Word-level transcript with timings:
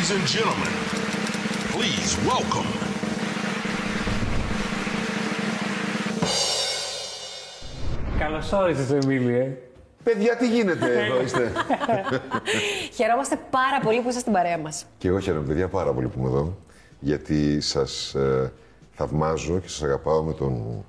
Ladies 0.00 0.16
and 0.18 0.28
gentlemen, 0.36 0.72
please 1.74 2.10
welcome 2.30 2.68
Καλώς 8.18 8.52
όρισες, 8.52 8.90
Εμίλιε. 8.90 9.56
Παιδιά, 10.02 10.36
τι 10.36 10.48
γίνεται 10.48 11.04
εδώ 11.04 11.22
είστε; 11.22 11.52
Χαιρόμαστε 12.96 13.38
πάρα 13.50 13.80
πολύ 13.82 14.00
που 14.00 14.08
είστε 14.08 14.20
στην 14.20 14.32
παρέα 14.32 14.58
μας. 14.58 14.86
και 14.98 15.08
εγώ 15.08 15.18
χαίρομαι, 15.18 15.46
παιδιά, 15.46 15.68
πάρα 15.68 15.92
πολύ 15.92 16.06
που 16.06 16.18
είμαι 16.18 16.28
εδώ. 16.28 16.56
Γιατί 17.00 17.60
σας 17.60 18.14
ε, 18.14 18.52
θαυμάζω 18.92 19.58
και 19.58 19.68
σας 19.68 19.82
αγαπάω 19.82 20.22
με 20.22 20.32
τον, 20.32 20.84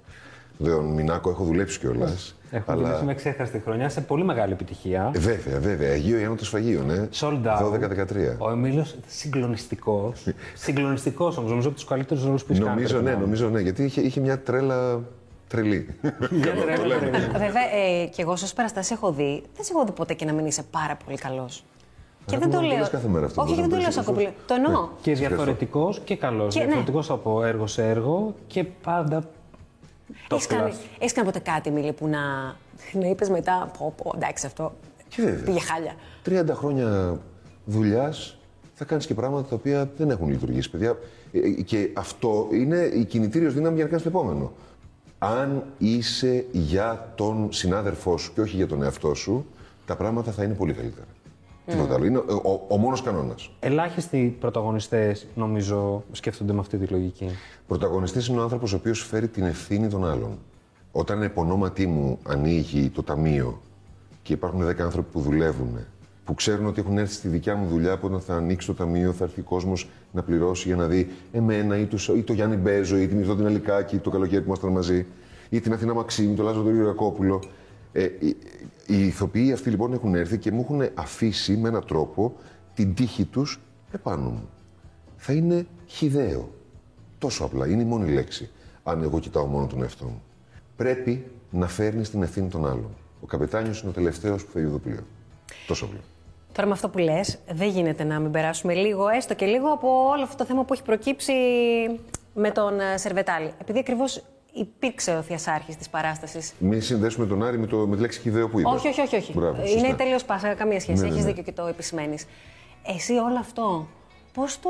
τον 0.64 0.86
Μινάκο. 0.86 1.30
Έχω 1.30 1.43
δουλέψει 1.43 1.80
κιόλας. 1.80 2.36
Έχουμε 2.52 2.75
αλλά... 2.75 2.84
δουλέψει 2.84 3.05
με 3.05 3.14
ξέχαστη 3.14 3.59
χρονιά 3.59 3.89
σε 3.89 4.02
πολύ 4.02 4.23
μεγάλη 4.23 4.54
επιτυχία. 4.54 5.12
Ε, 5.16 5.20
βέβαια, 5.20 5.59
βέβαια. 5.59 5.91
Αγίο 5.91 6.20
Ιάννο 6.20 6.36
το 6.36 6.45
Σφαγείο, 6.45 6.84
ναι. 6.84 7.07
Sold 7.20 7.45
out. 7.45 7.73
12-13. 7.73 8.36
Ο 8.38 8.52
Εμίλιος 8.52 8.95
συγκλονιστικός. 9.08 10.27
συγκλονιστικός 10.66 11.38
όμως, 11.38 11.50
νομίζω 11.50 11.67
από 11.67 11.77
τους 11.77 11.88
καλύτερους 11.88 12.23
ρόλους 12.23 12.44
που 12.44 12.52
έχει 12.52 12.62
κάνει. 12.62 12.76
Νομίζω, 12.76 13.02
ναι, 13.02 13.12
νομίζω, 13.12 13.50
ναι. 13.50 13.59
Γιατί 13.59 13.84
είχε, 13.84 14.02
είχε 14.02 14.20
μια 14.20 14.39
τρέλα 14.39 15.02
τρελή. 15.48 15.88
Μια 16.41 16.53
τρέλα 16.53 16.98
τρελή. 17.00 17.28
Βέβαια, 17.31 17.64
ε, 18.02 18.05
και 18.05 18.22
εγώ 18.22 18.36
σα 18.36 18.53
παραστάσεις 18.53 18.91
έχω 18.91 19.12
δει. 19.12 19.44
Δεν 19.55 19.66
σε 19.66 19.72
έχω 19.75 19.86
δει 19.86 19.91
ποτέ 19.91 20.14
και 20.14 20.25
να 20.25 20.34
μην 20.34 20.45
είσαι 20.45 20.64
πάρα 20.72 20.98
πολύ 21.05 21.17
καλός. 21.17 21.64
Και 22.25 22.38
δεν 22.38 22.48
μου 22.52 22.53
το 22.55 22.62
το 22.62 22.67
λέω. 22.67 22.78
λες 22.78 22.89
κάθε 22.89 23.08
μέρα 23.08 23.25
αυτό, 23.25 23.41
Όχι, 23.41 23.53
μπορείς 23.53 23.70
δεν 23.70 23.80
να 23.80 23.86
το 23.86 23.94
το 23.94 24.03
λέω 24.03 24.03
πεις 24.14 24.16
σαν 24.16 24.16
ίσως. 24.16 24.16
κομπλέ. 24.16 24.31
Το 24.48 24.53
εννοώ. 24.53 24.88
Και 25.02 25.14
διαφορετικός 25.14 26.02
και 26.03 26.16
καλός. 26.16 26.53
Και 26.53 26.59
ναι. 26.59 26.66
Διαφορετικός 26.66 27.09
από 27.09 27.44
έργο 27.44 27.67
σε 27.67 27.89
έργο 27.89 28.36
και 28.48 28.64
πάντα. 28.64 29.23
Το 30.28 30.36
Έχεις 30.36 30.48
κάνει, 30.48 30.74
έχεις 31.00 31.14
κάνει 31.14 31.28
ποτέ 31.28 31.40
κάτι, 31.40 31.72
Μίλη, 31.72 31.94
που 31.94 32.08
να, 32.08 32.20
να 32.94 33.08
είπες 33.08 33.30
μετά. 33.30 33.72
Πω, 33.78 33.94
πω, 34.04 34.12
εντάξει, 34.16 34.46
αυτό 34.46 34.74
Και 35.08 35.22
βέβαια. 35.22 35.44
πήγε 35.44 35.60
χάλια. 35.60 35.96
30 36.52 36.56
χρόνια 36.56 37.20
δουλειάς 37.66 38.38
θα 38.74 38.86
κάνεις 38.86 39.06
και 39.06 39.14
πράγματα 39.14 39.48
τα 39.50 39.56
οποία 39.56 39.92
δεν 39.98 40.10
έχουν 40.10 40.30
λειτουργήσει, 40.30 40.70
παιδιά. 40.70 40.98
Ε, 41.32 41.40
ε, 41.40 41.50
Και 41.50 41.90
αυτό 41.94 42.48
είναι 42.52 42.78
η 42.78 43.06
κινητήριος 43.06 43.53
δύναμη 43.53 43.76
για 43.76 43.84
να 43.84 43.90
κάνεις 43.90 44.03
το 44.03 44.09
επόμενο. 44.09 44.52
Αν 45.20 45.64
είσαι 45.78 46.46
για 46.52 47.12
τον 47.16 47.52
συνάδελφό 47.52 48.18
σου 48.18 48.34
και 48.34 48.42
όχι 48.42 48.56
για 48.56 48.68
τον 48.68 48.84
εαυτό 48.84 49.14
σου, 49.14 49.46
τα 49.86 49.96
πράγματα 49.96 50.31
θα 50.31 50.44
είναι 50.44 50.53
πολύ 50.53 50.73
καλύτερα. 50.73 51.06
Τίποτα 51.72 51.94
άλλο. 51.94 52.05
Είναι 52.05 52.17
ο, 52.17 52.23
ο, 52.44 52.66
ο 52.67 52.77
μόνος 52.77 53.02
κανόνας. 53.02 53.50
Ελάχιστοι 53.59 54.38
πρωταγωνιστές, 54.39 55.27
νομίζω, 55.36 56.03
σκέφτονται 56.11 56.53
με 56.53 56.59
αυτή 56.59 56.78
τη 56.78 56.88
λογική. 56.94 57.30
Πρωταγωνιστής 57.67 58.28
είναι 58.28 58.39
ο 58.39 58.41
άνθρωπος 58.41 58.73
ο 58.73 58.75
οποίος 58.75 59.03
φέρει 59.03 59.28
την 59.28 59.44
ευθύνη 59.44 59.88
των 59.88 60.05
άλλων. 60.05 60.38
Όταν 60.91 61.22
επ' 61.22 61.38
ονόματί 61.38 61.86
μου 61.88 62.19
ανοίγει 62.28 62.89
το 62.89 63.03
ταμείο 63.03 63.61
και 64.22 64.33
υπάρχουν 64.33 64.67
10 64.69 64.80
άνθρωποι 64.80 65.11
που 65.11 65.19
δουλεύουν, 65.19 65.78
που 66.25 66.33
ξέρουν 66.33 66.66
ότι 66.66 66.80
έχουν 66.80 66.97
έρθει 66.97 67.13
στη 67.13 67.28
δικιά 67.28 67.55
μου 67.55 67.67
δουλειά, 67.67 67.97
που 67.97 68.08
όταν 68.08 68.19
θα 68.19 68.35
ανοίξει 68.35 68.67
το 68.67 68.73
ταμείο 68.73 69.11
θα 69.11 69.23
έρθει 69.23 69.39
ο 69.39 69.44
κόσμος 69.44 69.89
να 70.11 70.23
πληρώσει 70.23 70.67
για 70.67 70.75
να 70.75 70.88
δει 70.88 71.09
εμένα 71.31 71.78
ή, 71.78 71.85
τους, 71.85 72.08
ή 72.08 72.22
το 72.22 72.33
Γιάννη 72.33 72.56
Μπέζο 72.56 72.97
ή 72.97 73.08
τη 73.08 73.16
Μισδό 73.16 73.45
Αλικάκη 73.45 73.97
το 73.97 74.09
καλοκαίρι 74.09 74.41
που 74.41 74.47
ήμασταν 74.47 74.72
μαζί, 74.72 75.06
ή 75.50 75.59
την 75.59 75.73
Αθήνα 75.73 75.94
Μαξίμη, 75.94 76.35
τον 76.35 76.45
Λάζο 76.45 76.61
τον 76.61 76.75
Ιωακόπουλο. 76.80 77.41
Ε, 77.94 78.03
οι, 78.03 78.38
οι 78.88 79.06
ηθοποιοί 79.06 79.52
αυτοί 79.52 79.70
λοιπόν 79.70 79.94
έχουν 79.94 80.16
έρθει 80.16 80.38
και 80.38 80.52
μου 80.52 80.61
έχουν 80.61 80.89
αφήσει 80.94 81.58
με 81.58 81.67
έναν 81.67 81.86
τρόπο 81.86 82.34
την 82.73 82.94
τύχη 82.94 83.25
τους 83.25 83.59
επάνω 83.92 84.30
μου. 84.30 84.50
Θα 85.17 85.34
είναι 85.34 85.66
χιδαίο. 85.86 86.50
Τόσο 87.17 87.44
απλά. 87.44 87.67
Είναι 87.67 87.81
η 87.81 87.86
μόνη 87.86 88.12
λέξη. 88.12 88.50
Αν 88.84 89.03
εγώ 89.03 89.19
κοιτάω 89.19 89.45
μόνο 89.45 89.67
τον 89.67 89.81
εαυτό 89.81 90.06
μου. 90.06 90.22
Πρέπει 90.75 91.31
να 91.50 91.67
φέρνεις 91.67 92.09
την 92.09 92.23
ευθύνη 92.23 92.47
των 92.47 92.66
άλλων. 92.66 92.89
Ο 93.22 93.25
καπετάνιος 93.25 93.81
είναι 93.81 93.89
ο 93.89 93.94
τελευταίος 93.94 94.45
που 94.45 94.52
φεύγει 94.52 94.72
το 94.72 94.80
πλοίο. 94.80 95.06
Τόσο 95.67 95.86
απλά. 95.86 96.00
Τώρα 96.53 96.67
με 96.67 96.73
αυτό 96.73 96.89
που 96.89 96.97
λες, 96.97 97.39
δεν 97.52 97.69
γίνεται 97.69 98.03
να 98.03 98.19
μην 98.19 98.31
περάσουμε 98.31 98.73
λίγο, 98.73 99.08
έστω 99.08 99.34
και 99.36 99.45
λίγο, 99.45 99.72
από 99.72 100.08
όλο 100.08 100.23
αυτό 100.23 100.36
το 100.36 100.45
θέμα 100.45 100.64
που 100.64 100.73
έχει 100.73 100.84
προκύψει 100.84 101.34
με 102.34 102.52
τον 102.52 102.80
ε, 102.80 102.97
Σερβετάλη. 102.97 103.52
Επειδή 103.62 103.80
ακριβώς 103.80 104.23
υπήρξε 104.53 105.16
ο 105.16 105.21
θειασάρχη 105.21 105.75
της 105.75 105.89
παράστασης. 105.89 106.53
Μην 106.59 106.81
συνδέσουμε 106.81 107.25
τον 107.25 107.44
Άρη 107.44 107.57
με, 107.57 107.67
το, 107.67 107.78
με 107.78 107.95
τη 107.95 108.01
λέξη 108.01 108.19
χιδαίο 108.19 108.50
που 108.50 108.59
είπες. 108.59 108.72
Όχι, 108.73 108.88
όχι, 108.88 109.01
όχι. 109.01 109.16
όχι. 109.16 109.34
Μπράβο, 109.35 109.62
είναι 109.62 109.79
σωστά. 109.79 109.95
τελείω 109.95 110.17
πάσα, 110.25 110.53
καμία 110.53 110.79
σχέση. 110.79 111.01
Ναι, 111.01 111.07
ναι, 111.07 111.13
Έχεις 111.13 111.23
ναι. 111.23 111.29
δίκιο 111.29 111.44
και 111.44 111.51
το 111.51 111.67
επισημαίνεις. 111.67 112.25
Εσύ 112.97 113.13
όλο 113.13 113.38
αυτό, 113.40 113.88
πώς 114.34 114.59
το, 114.59 114.69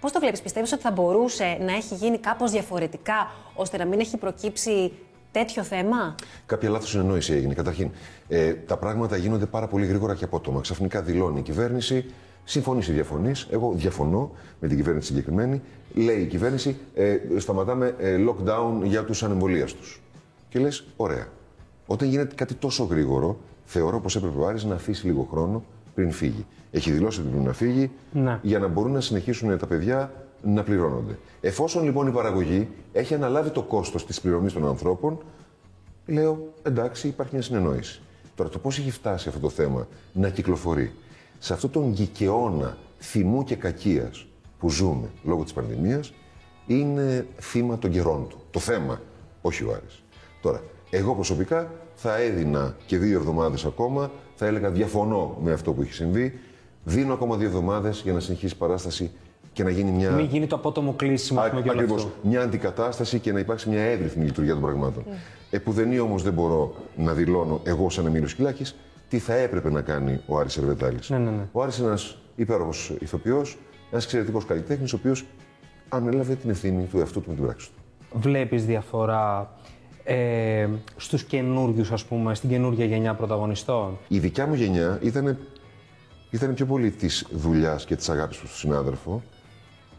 πώς 0.00 0.12
το 0.12 0.20
βλέπεις, 0.20 0.42
Πιστεύεις 0.42 0.72
ότι 0.72 0.82
θα 0.82 0.90
μπορούσε 0.90 1.58
να 1.60 1.72
έχει 1.72 1.94
γίνει 1.94 2.18
κάπως 2.18 2.50
διαφορετικά, 2.50 3.30
ώστε 3.54 3.76
να 3.76 3.84
μην 3.84 4.00
έχει 4.00 4.16
προκύψει 4.16 4.92
τέτοιο 5.30 5.62
θέμα; 5.62 6.14
Κάποια 6.46 6.70
λάθος 6.70 6.90
συνεννόηση 6.90 7.32
έγινε. 7.32 7.54
Καταρχήν, 7.54 7.90
ε, 8.28 8.52
τα 8.52 8.76
πράγματα 8.76 9.16
γίνονται 9.16 9.46
πάρα 9.46 9.66
πολύ 9.66 9.86
γρήγορα 9.86 10.14
και 10.14 10.24
απότομα. 10.24 10.60
Ξαφνικά 10.60 11.02
δηλώνει 11.02 11.38
η 11.38 11.42
κυβέρνηση, 11.42 12.04
συμφωνείς 12.48 12.88
ή 12.88 12.92
διαφωνείς. 12.92 13.46
Εγώ 13.50 13.72
διαφωνώ 13.76 14.30
με 14.60 14.68
την 14.68 14.76
κυβέρνηση 14.76 15.06
συγκεκριμένη. 15.06 15.62
Λέει 15.94 16.20
η 16.20 16.26
κυβέρνηση, 16.26 16.76
ε, 16.94 17.16
σταματάμε 17.36 17.94
ε, 17.98 18.16
lockdown 18.28 18.82
για 18.84 19.04
τους 19.04 19.22
ανεμβολίαστου. 19.22 19.84
Και 20.48 20.58
λες, 20.58 20.84
ωραία. 20.96 21.26
Όταν 21.86 22.08
γίνεται 22.08 22.34
κάτι 22.34 22.54
τόσο 22.54 22.84
γρήγορο, 22.84 23.38
θεωρώ 23.64 24.00
πως 24.00 24.16
έπρεπε 24.16 24.38
ο 24.40 24.46
Άρης 24.46 24.64
να 24.64 24.74
αφήσει 24.74 25.06
λίγο 25.06 25.28
χρόνο 25.30 25.62
πριν 25.94 26.10
φύγει. 26.12 26.46
Έχει 26.70 26.90
δηλώσει 26.90 27.20
ότι 27.20 27.28
πρέπει 27.28 27.44
να 27.44 27.52
φύγει 27.52 27.90
Ναι. 28.12 28.38
για 28.42 28.58
να 28.58 28.66
μπορούν 28.66 28.92
να 28.92 29.00
συνεχίσουν 29.00 29.58
τα 29.58 29.66
παιδιά 29.66 30.12
να 30.42 30.62
πληρώνονται. 30.62 31.18
Εφόσον 31.40 31.84
λοιπόν 31.84 32.06
η 32.06 32.10
παραγωγή 32.10 32.68
έχει 32.92 33.14
αναλάβει 33.14 33.50
το 33.50 33.62
κόστος 33.62 34.06
της 34.06 34.20
πληρωμής 34.20 34.52
των 34.52 34.66
ανθρώπων, 34.66 35.18
λέω 36.06 36.52
εντάξει, 36.62 37.08
υπάρχει 37.08 37.34
μια 37.34 37.42
συνεννόηση. 37.42 38.00
Τώρα, 38.34 38.50
το 38.50 38.58
πώς 38.58 38.78
έχει 38.78 38.90
φτάσει 38.90 39.28
αυτό 39.28 39.40
το 39.40 39.48
θέμα 39.48 39.88
να 40.12 40.28
κυκλοφορεί; 40.28 40.92
Σε 41.38 41.52
αυτόν 41.52 41.70
τον 41.70 41.90
γκικαιώνα 41.90 42.76
θυμού 42.98 43.44
και 43.44 43.54
κακίας 43.54 44.26
που 44.58 44.70
ζούμε 44.70 45.10
λόγω 45.24 45.42
της 45.42 45.52
πανδημίας, 45.52 46.12
είναι 46.66 47.26
θύμα 47.40 47.78
των 47.78 47.90
καιρών 47.90 48.26
του. 48.28 48.38
Το 48.50 48.60
θέμα, 48.60 49.00
όχι 49.42 49.64
ο 49.64 49.72
Άρης. 49.72 50.02
Τώρα, 50.42 50.62
εγώ 50.90 51.14
προσωπικά 51.14 51.70
θα 51.94 52.16
έδινα 52.16 52.76
και 52.86 52.98
δύο 52.98 53.18
εβδομάδες 53.18 53.64
ακόμα, 53.64 54.10
θα 54.34 54.46
έλεγα 54.46 54.70
διαφωνώ 54.70 55.38
με 55.42 55.52
αυτό 55.52 55.72
που 55.72 55.82
έχει 55.82 55.92
συμβεί. 55.92 56.38
Δίνω 56.84 57.12
ακόμα 57.12 57.36
δύο 57.36 57.46
εβδομάδες 57.46 58.00
για 58.04 58.12
να 58.12 58.20
συνεχίσει 58.20 58.54
η 58.54 58.56
παράσταση 58.56 59.10
και 59.52 59.62
να 59.64 59.70
γίνει 59.70 59.90
μια. 59.90 60.10
Μην 60.10 60.26
γίνει 60.26 60.46
το 60.46 60.56
απότομο 60.56 60.92
κλείσιμο 60.92 61.40
ας 61.40 61.48
πούμε, 61.48 61.62
και 61.62 61.68
όλο 61.68 61.78
Ακριβώς. 61.78 62.04
αυτό. 62.04 62.14
Μια 62.22 62.40
αντικατάσταση 62.40 63.18
και 63.18 63.32
να 63.32 63.38
υπάρξει 63.38 63.68
μια 63.68 63.80
εύρυθμη 63.80 64.24
λειτουργία 64.24 64.52
των 64.52 64.62
πραγμάτων. 64.62 65.04
Mm. 65.06 65.12
Επουδενή 65.50 65.98
όμως 65.98 66.22
δεν 66.22 66.32
μπορώ 66.32 66.74
να 66.96 67.12
δηλώνω 67.12 67.60
εγώ, 67.64 67.90
σαν 67.90 68.06
Εμίλιος 68.06 68.30
Σκυλάκη, 68.30 68.64
τι 69.08 69.18
θα 69.18 69.34
έπρεπε 69.34 69.70
να 69.70 69.80
κάνει 69.80 70.20
ο 70.26 70.38
Άρης 70.38 70.52
Σερβετάλης. 70.52 71.10
Ναι, 71.10 71.18
ναι, 71.18 71.30
ναι. 71.30 71.48
Ο 71.52 71.62
Άρης 71.62 71.78
είναι 71.78 71.86
ένας 71.86 72.18
υπέροχος 72.34 72.92
ηθοποιός, 72.98 73.58
ένας 73.90 74.04
εξαιρετικός 74.04 74.44
καλλιτέχνης, 74.44 74.92
ο 74.92 74.96
οποίος 74.96 75.24
ανέλαβε 75.88 76.34
την 76.34 76.50
ευθύνη 76.50 76.84
του 76.84 76.98
εαυτού 76.98 77.20
του 77.20 77.28
με 77.28 77.34
την 77.34 77.44
πράξη 77.44 77.68
του. 77.68 78.18
Βλέπεις 78.18 78.64
διαφορά 78.64 79.52
ε, 80.04 80.68
στους 80.96 81.24
καινούριους, 81.24 81.92
ας 81.92 82.04
πούμε, 82.04 82.34
στην 82.34 82.48
καινούργια 82.48 82.84
γενιά 82.84 83.14
πρωταγωνιστών; 83.14 83.98
Η 84.08 84.18
δικιά 84.18 84.46
μου 84.46 84.54
γενιά 84.54 84.98
ήταν, 85.02 85.38
ήταν 86.30 86.54
πιο 86.54 86.66
πολύ 86.66 86.90
της 86.90 87.26
δουλειάς 87.30 87.84
και 87.84 87.96
της 87.96 88.08
αγάπης 88.08 88.38
προς 88.38 88.50
τον 88.50 88.58
συνάδελφο 88.58 89.22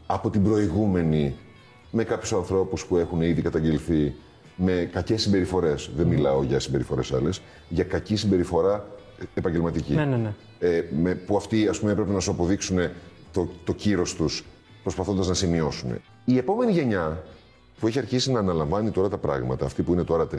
από 0.06 0.30
την 0.30 0.44
προηγούμενη 0.44 1.36
με 1.92 2.04
κάποιους 2.04 2.34
ανθρώπους 2.34 2.86
που 2.86 2.98
έχουν 2.98 3.22
ήδη 3.22 3.42
καταγγελθεί 3.42 4.16
με 4.56 4.90
κακές 4.92 5.22
συμπεριφορές. 5.22 5.90
Δεν 5.96 6.08
μιλάω 6.08 6.44
για 6.44 6.60
συμπεριφορές 6.60 7.12
άλλες, 7.12 7.42
για 7.70 7.84
κακή 7.84 8.16
συμπεριφορά 8.16 8.88
επαγγελματική. 9.34 9.94
Ναι, 9.94 10.06
ναι, 10.06 10.16
ναι. 10.16 10.34
Ε, 10.60 10.84
με, 11.02 11.16
που 11.16 11.36
αυτοί 11.36 11.68
ας 11.68 11.80
πούμε, 11.80 11.92
έπρεπε 11.92 12.12
να 12.12 12.20
σου 12.20 12.32
αποδείξουν 12.32 12.78
το, 13.34 13.50
το 13.64 13.74
κύρος 13.74 14.16
τους 14.16 14.46
προσπαθώντας 14.84 15.28
να 15.28 15.34
σημειώσουν. 15.34 16.02
Η 16.26 16.38
επόμενη 16.38 16.72
γενιά 16.72 17.24
που 17.80 17.88
έχει 17.88 18.00
αρχίσει 18.00 18.32
να 18.32 18.40
αναλαμβάνει 18.40 18.92
τώρα 18.92 19.10
τα 19.10 19.18
πράγματα, 19.18 19.66
αυτοί 19.66 19.82
που 19.82 19.94
είναι 19.94 20.04
τώρα 20.04 20.28
30-35, 20.36 20.38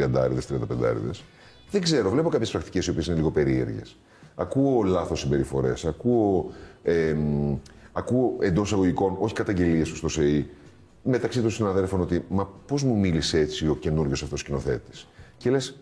δεν 1.71 1.81
ξέρω, 1.83 2.11
βλέπω 2.11 2.29
κάποιες 2.29 2.51
πρακτικές 2.51 2.87
οι 2.87 2.91
οποίες 2.91 3.07
είναι 3.07 3.17
λίγο 3.17 3.31
περίεργες. 3.31 3.97
Ακούω 4.35 4.83
λάθος 4.83 5.21
συμπεριφορές, 5.21 5.85
ακούω, 5.85 6.51
ε, 6.83 7.17
ακούω 7.93 8.37
εντός 8.41 8.67
εισαγωγικών, 8.67 9.17
όχι 9.19 9.35
καταγγελίες 9.35 9.89
στο 9.89 10.09
ΣΕΗ, 10.09 10.51
μεταξύ 11.03 11.41
των 11.41 11.51
συναδέλφων 11.51 12.01
ότι 12.01 12.25
Μα 12.29 12.49
πώς 12.67 12.83
μου 12.83 12.99
μίλησε 12.99 13.39
έτσι 13.39 13.69
ο 13.69 13.77
καινούριος 13.77 14.23
αυτός 14.23 14.41
σκηνοθέτης; 14.41 15.07
Και 15.37 15.51
λες, 15.51 15.77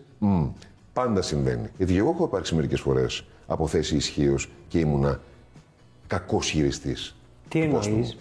πάντα 1.03 1.21
συμβαίνει. 1.21 1.69
Γιατί 1.77 1.93
και 1.93 1.99
εγώ 1.99 2.09
έχω 2.09 2.25
υπάρξει 2.25 2.55
μερικές 2.55 2.81
φορές 2.81 3.25
από 3.47 3.67
θέση 3.67 3.95
ισχύως 3.95 4.49
και 4.67 4.79
ήμουνα 4.79 5.19
κακός 6.07 6.49
χειριστής. 6.49 7.15
Τι 7.47 7.61
εννοείς; 7.61 8.17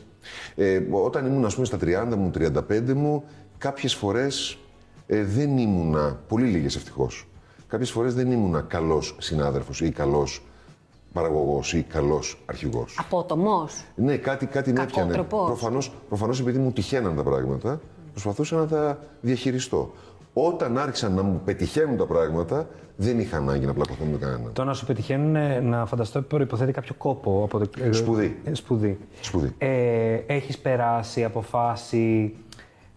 Ε, 0.55 0.83
όταν 0.91 1.27
ήμουν, 1.27 1.45
ας 1.45 1.55
πούμε, 1.55 1.67
στα 1.67 1.77
30 1.77 2.17
μου, 2.17 2.31
35 2.31 2.95
μου, 2.95 3.25
κάποιες 3.59 3.95
φορές 3.95 4.59
ε, 5.07 5.23
δεν 5.25 5.59
ήμουνα, 5.59 6.21
πολύ 6.29 6.47
λίγες 6.47 6.77
ευτυχώς, 6.77 7.29
κάποιες 7.67 7.91
φορές 7.91 8.15
δεν 8.15 8.31
ήμουνα 8.31 8.61
καλός 8.61 9.17
συνάδελφος 9.19 9.81
ή 9.81 9.91
καλός 9.91 10.43
παραγωγός 11.13 11.73
ή 11.73 11.83
καλός 11.83 12.43
αρχηγός. 12.47 12.97
Απότομος. 13.01 13.85
Ναι, 13.95 14.17
κάτι, 14.17 14.47
κάτι 14.47 14.73
με 14.73 14.83
έπιανε. 14.83 15.11
Κακότροπος. 15.11 15.47
Προφανώς, 15.47 15.93
προφανώς 16.09 16.41
επειδή 16.41 16.59
μου 16.59 16.73
τυχαίναν 16.73 17.17
τα 17.17 17.23
πράγματα, 17.23 17.81
προσπαθούσα 18.11 18.57
να 18.57 18.67
τα 18.67 18.99
διαχειριστώ. 19.21 19.93
Όταν 20.33 20.79
άρχισαν 20.79 21.13
να 21.15 21.23
μου 21.23 21.41
πετυχαίνουν 21.45 21.97
τα 21.97 22.07
πράγματα, 22.07 22.69
δεν 22.97 23.19
είχα 23.21 23.37
ανάγκη 23.37 23.67
να 23.67 23.73
πλακωθώ 23.75 24.05
με 24.05 24.17
κανέναν. 24.19 24.53
Το 24.53 24.65
να 24.65 24.75
σου 24.75 24.87
πετυχαίνουν 24.87 25.37
ε, 25.37 25.61
να 25.61 25.87
φανταστώ 25.87 26.23
προποθέτει 26.23 26.73
κάποιο 26.73 26.95
κόπο. 26.99 27.43
Από 27.45 27.59
το... 27.59 27.71
ε, 27.83 27.93
Σπουδή. 27.93 28.37
ε, 28.45 28.55
σπουδή. 28.55 28.99
Σπουδή. 29.21 29.55
Ε, 29.59 30.15
έχεις 30.27 30.59
περάσει 30.59 31.25
από 31.25 31.41
φάση, 31.41 32.35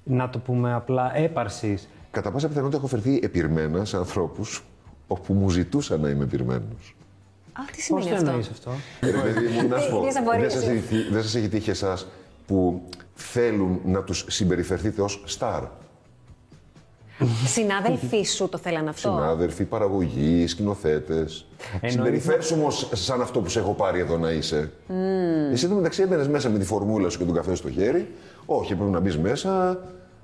να 0.03 0.29
το 0.29 0.39
πούμε 0.39 0.73
απλά, 0.73 1.17
έπαρσης; 1.17 1.89
Κατά 2.11 2.31
πάσα 2.31 2.47
πιθανότητα 2.47 2.77
έχω 2.77 2.87
φερθεί 2.87 3.19
επιρμένας 3.23 3.89
σε 3.89 3.97
ανθρώπους 3.97 4.63
όπου 5.07 5.33
μου 5.33 5.49
ζητούσαν 5.49 6.01
να 6.01 6.09
είμαι 6.09 6.23
επιρμένος. 6.23 6.95
Α, 7.53 7.61
τι 7.71 7.73
Πώς 7.75 8.03
σημαίνει 8.03 8.05
το 8.09 8.15
αυτό; 8.15 8.27
εννοείς 8.29 8.49
αυτό; 8.49 8.71
Ρε 9.01 9.11
παιδί 9.11 9.47
μου, 9.47 9.67
να 9.67 9.77
σου 9.79 9.91
πω, 9.91 10.01
Είδες 10.01 10.17
απορίες. 10.17 10.53
δεν 10.53 10.61
σας 10.61 10.69
έχει 10.69 10.79
τύχει- 10.81 11.11
δεν 11.11 11.21
σας 11.21 11.35
έχει 11.35 11.47
τύχει 11.49 11.69
εσάς 11.69 12.07
που 12.47 12.81
θέλουν 13.13 13.79
να 13.85 14.03
τους 14.03 14.25
συμπεριφερθείτε 14.29 15.01
ως 15.01 15.23
στάρ. 15.25 15.63
Συνάδελφοί 17.45 18.23
σου 18.23 18.50
το 18.50 18.57
θέλαν 18.57 18.88
αυτό; 18.88 19.09
Συνάδελφοι, 19.09 19.63
παραγωγοί, 19.63 20.47
σκηνοθέτες. 20.47 21.45
Συμπεριφέρει 21.85 22.41
όμως 22.53 22.89
σαν 22.94 23.21
αυτό 23.21 23.39
που 23.41 23.50
σε 23.50 23.59
έχω 23.59 23.73
πάρει 23.73 24.00
εδώ 24.00 24.18
να 24.18 24.31
είσαι. 24.31 24.71
Εσύ 25.51 25.65
εδώ 25.65 25.75
μεταξύ 25.75 26.01
έμπαινες 26.01 26.27
μέσα 26.27 26.50
με 26.50 26.57
τη 26.59 26.65
φορμούλα 26.65 27.09
σου 27.09 27.18
και 27.18 27.23
τον 27.23 27.35
καφέ 27.35 27.56
στο 27.56 27.69
χέρι. 27.71 28.12
Όχι, 28.45 28.75
πρέπει 28.75 28.91
να 28.91 29.00
μπεις 29.00 29.18
μέσα. 29.18 29.79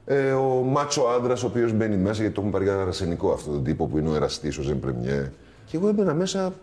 Ε, 0.06 0.32
ο 0.32 0.44
μάτσο 0.66 1.02
άντρας, 1.02 1.44
ο 1.44 1.48
οποίος 1.48 1.74
μπαίνει 1.74 1.96
μέσα, 1.96 2.20
γιατί 2.20 2.34
το 2.36 2.40
έχουν 2.42 2.52
πάρει 2.54 2.64
για 2.64 2.76
αρσενικό 2.82 3.32
αυτόν 3.32 3.54
τον 3.54 3.64
τύπο 3.64 3.86
που 3.88 3.98
είναι 3.98 4.10
ο 4.10 4.16
εραστής, 4.16 4.58
ο 4.58 4.62
Ζεν 4.62 4.80
Πρεμιέ. 4.80 5.32
Και 5.66 5.78
εγώ 5.78 5.88
έμπαινα 5.88 6.14
μέσα, 6.14 6.54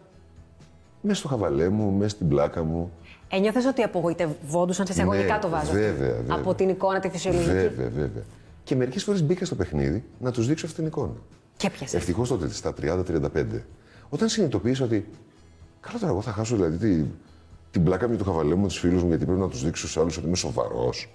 μέσα 1.01 1.19
στο 1.19 1.29
χαβαλέ 1.29 1.69
μου, 1.69 1.91
μέσα 1.91 2.09
στην 2.09 2.29
πλάκα 2.29 2.63
μου. 2.65 2.91
Ένιωθες 3.29 3.65
ότι 3.67 3.83
απογοητευόντουσαν 3.83 4.87
σε 4.87 4.93
εισαγωγικά 4.93 5.35
Ναι, 5.35 5.41
το 5.41 5.49
βάζω. 5.49 5.73
βέβαια, 5.73 5.89
αυτό, 6.11 6.21
βέβαια. 6.21 6.37
Από 6.37 6.55
την 6.55 6.69
εικόνα 6.69 7.01
τη 7.01 7.09
φυσιολογική; 7.09 7.51
Βέβαια, 7.51 7.89
βέβαια. 7.95 8.23
Και 8.65 8.77
μερικές 8.77 9.05
φορές 9.05 9.23
μπήκα 9.23 9.45
στο 9.45 9.55
παιχνίδι 9.55 10.05
να 10.19 10.33
τους 10.33 10.47
δείξω 10.47 10.67
αυτή 10.67 10.79
την 10.79 10.87
εικόνα. 10.87 11.15
Και 11.57 11.71
πιασε. 11.71 11.97
Ευτυχώς 11.97 12.29
τότε 12.29 12.49
στα 12.49 12.75
30-35. 12.81 13.05
Όταν 14.09 14.29
συνειδητοποίησα 14.29 14.85
ότι. 14.85 15.09
Καλά 15.81 15.99
τώρα, 15.99 16.13
εγώ 16.13 16.21
θα 16.21 16.33
χάσω 16.33 16.57
δηλαδή 16.57 16.77
τη, 16.77 17.05
την 17.71 17.85
πλάκα 17.85 18.07
μου 18.09 18.17
και 18.17 18.23
το 18.23 18.31
χαβαλέ 18.31 18.55
μου 18.55 18.61
με 18.61 18.69
τους 18.69 18.79
φίλους 18.79 19.03
μου 19.03 19.09
γιατί 19.09 19.25
πρέπει 19.25 19.41
να 19.41 19.49
τους 19.49 19.65
δείξω 19.65 19.89
στου 19.89 20.01
άλλους 20.01 20.17
ότι 20.17 20.27
είμαι 20.27 20.37
σοβαρός. 20.37 21.09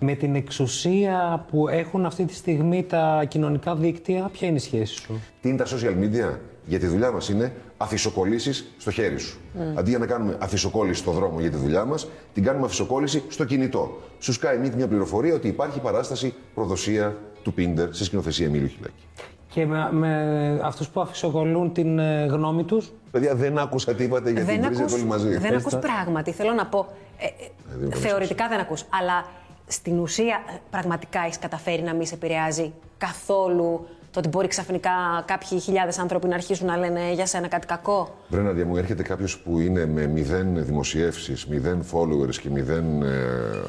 Με 0.00 0.14
την 0.14 0.34
εξουσία 0.34 1.46
που 1.50 1.68
έχουν 1.68 2.06
αυτή 2.06 2.24
τη 2.24 2.34
στιγμή 2.34 2.82
τα 2.82 3.24
κοινωνικά 3.28 3.76
δίκτυα, 3.76 4.28
ποια 4.32 4.48
είναι 4.48 4.56
η 4.56 4.60
σχέση 4.60 4.94
σου; 4.94 5.20
Τι 5.40 5.48
είναι 5.48 5.56
τα 5.56 5.66
social 5.66 5.96
media, 5.98 6.38
για 6.64 6.78
τη 6.78 6.86
δουλειά 6.86 7.10
μας 7.10 7.28
είναι 7.28 7.52
αφισοκολλήσεις 7.76 8.72
στο 8.78 8.90
χέρι 8.90 9.18
σου. 9.18 9.38
Αντί 9.74 9.90
για 9.90 9.98
να 9.98 10.06
κάνουμε 10.06 10.36
αφισοκόλληση 10.40 11.00
στο 11.00 11.10
δρόμο 11.10 11.40
για 11.40 11.50
τη 11.50 11.56
δουλειά 11.56 11.84
μας, 11.84 12.08
την 12.34 12.42
κάνουμε 12.42 12.64
αφισοκόλληση 12.66 13.22
στο 13.28 13.44
κινητό. 13.44 13.98
Σου 14.18 14.32
σκάει 14.32 14.58
μύτη 14.58 14.76
μια 14.76 14.88
πληροφορία 14.88 15.34
ότι 15.34 15.48
υπάρχει 15.48 15.80
παράσταση 15.80 16.34
προδοσία 16.54 17.16
του 17.42 17.52
Πίντερ 17.54 17.94
σε 17.94 18.04
σκηνοθεσία 18.04 18.46
Εμίλιο 18.46 18.68
Χιλάκη. 18.68 19.06
Και 19.48 19.66
με, 19.66 19.92
με 19.92 20.60
αυτούς 20.62 20.88
που 20.88 21.00
αφισοκολλούν 21.00 21.72
την 21.72 21.98
ε, 21.98 22.26
γνώμη 22.26 22.64
τους, 22.64 22.92
Παιδιά, 23.10 23.34
δεν 23.34 23.58
άκουσα 23.58 23.94
τι 23.94 24.04
είπατε 24.04 24.30
γιατί 24.30 24.46
Δεν 24.46 24.60
βρίζετε 24.60 24.80
ακούς, 24.82 24.92
όλοι 24.92 25.04
μαζί. 25.04 25.36
δεν 25.36 25.56
ακούς 25.56 25.76
πράγματι. 25.76 26.32
Θέλω 26.32 26.52
να 26.52 26.66
πω. 26.66 26.86
ε, 27.18 27.26
ε, 27.26 27.30
δεν 27.78 27.88
με 27.88 27.94
θεωρητικά 27.94 28.48
δεν 28.48 28.60
ακούς. 28.60 28.84
Αλλά 29.00 29.26
στην 29.66 29.98
ουσία 29.98 30.42
ε, 30.54 30.58
πραγματικά 30.70 31.20
έχεις 31.24 31.38
καταφέρει 31.38 31.82
να 31.82 31.94
μην 31.94 32.06
σε 32.06 32.14
επηρεάζει 32.14 32.72
καθόλου 32.98 33.86
το 34.12 34.18
ότι 34.18 34.28
μπορεί 34.28 34.48
ξαφνικά 34.48 34.90
κάποιοι 35.24 35.60
χιλιάδες 35.60 35.98
άνθρωποι 35.98 36.28
να 36.28 36.34
αρχίσουν 36.34 36.66
να 36.66 36.76
λένε 36.76 37.12
για 37.12 37.26
σένα 37.26 37.48
κάτι 37.48 37.66
κακό. 37.66 38.18
Βρέναδια 38.28 38.66
μου, 38.66 38.76
έρχεται 38.76 39.02
κάποιος 39.02 39.38
που 39.38 39.58
είναι 39.58 39.86
με 39.86 40.06
μηδέν 40.06 40.64
δημοσιεύσεις, 40.64 41.46
μηδέν 41.46 41.84
followers 41.92 42.36
και 42.36 42.50
μηδέν 42.50 43.02
ε, 43.02 43.10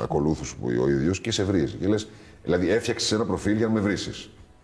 ακολούθους 0.03 0.55
που 0.55 0.67
ο 0.81 0.89
ίδιος 0.89 1.21
και 1.21 1.31
σε 1.31 1.43
βρίζει. 1.43 1.75
Και 1.75 1.87
λες, 1.87 2.07
δηλαδή 2.43 2.69
έφτιαξες 2.69 3.11
ένα 3.11 3.25
προφίλ 3.25 3.55
για 3.55 3.67
να 3.67 3.73
με 3.73 3.79
βρει. 3.79 3.95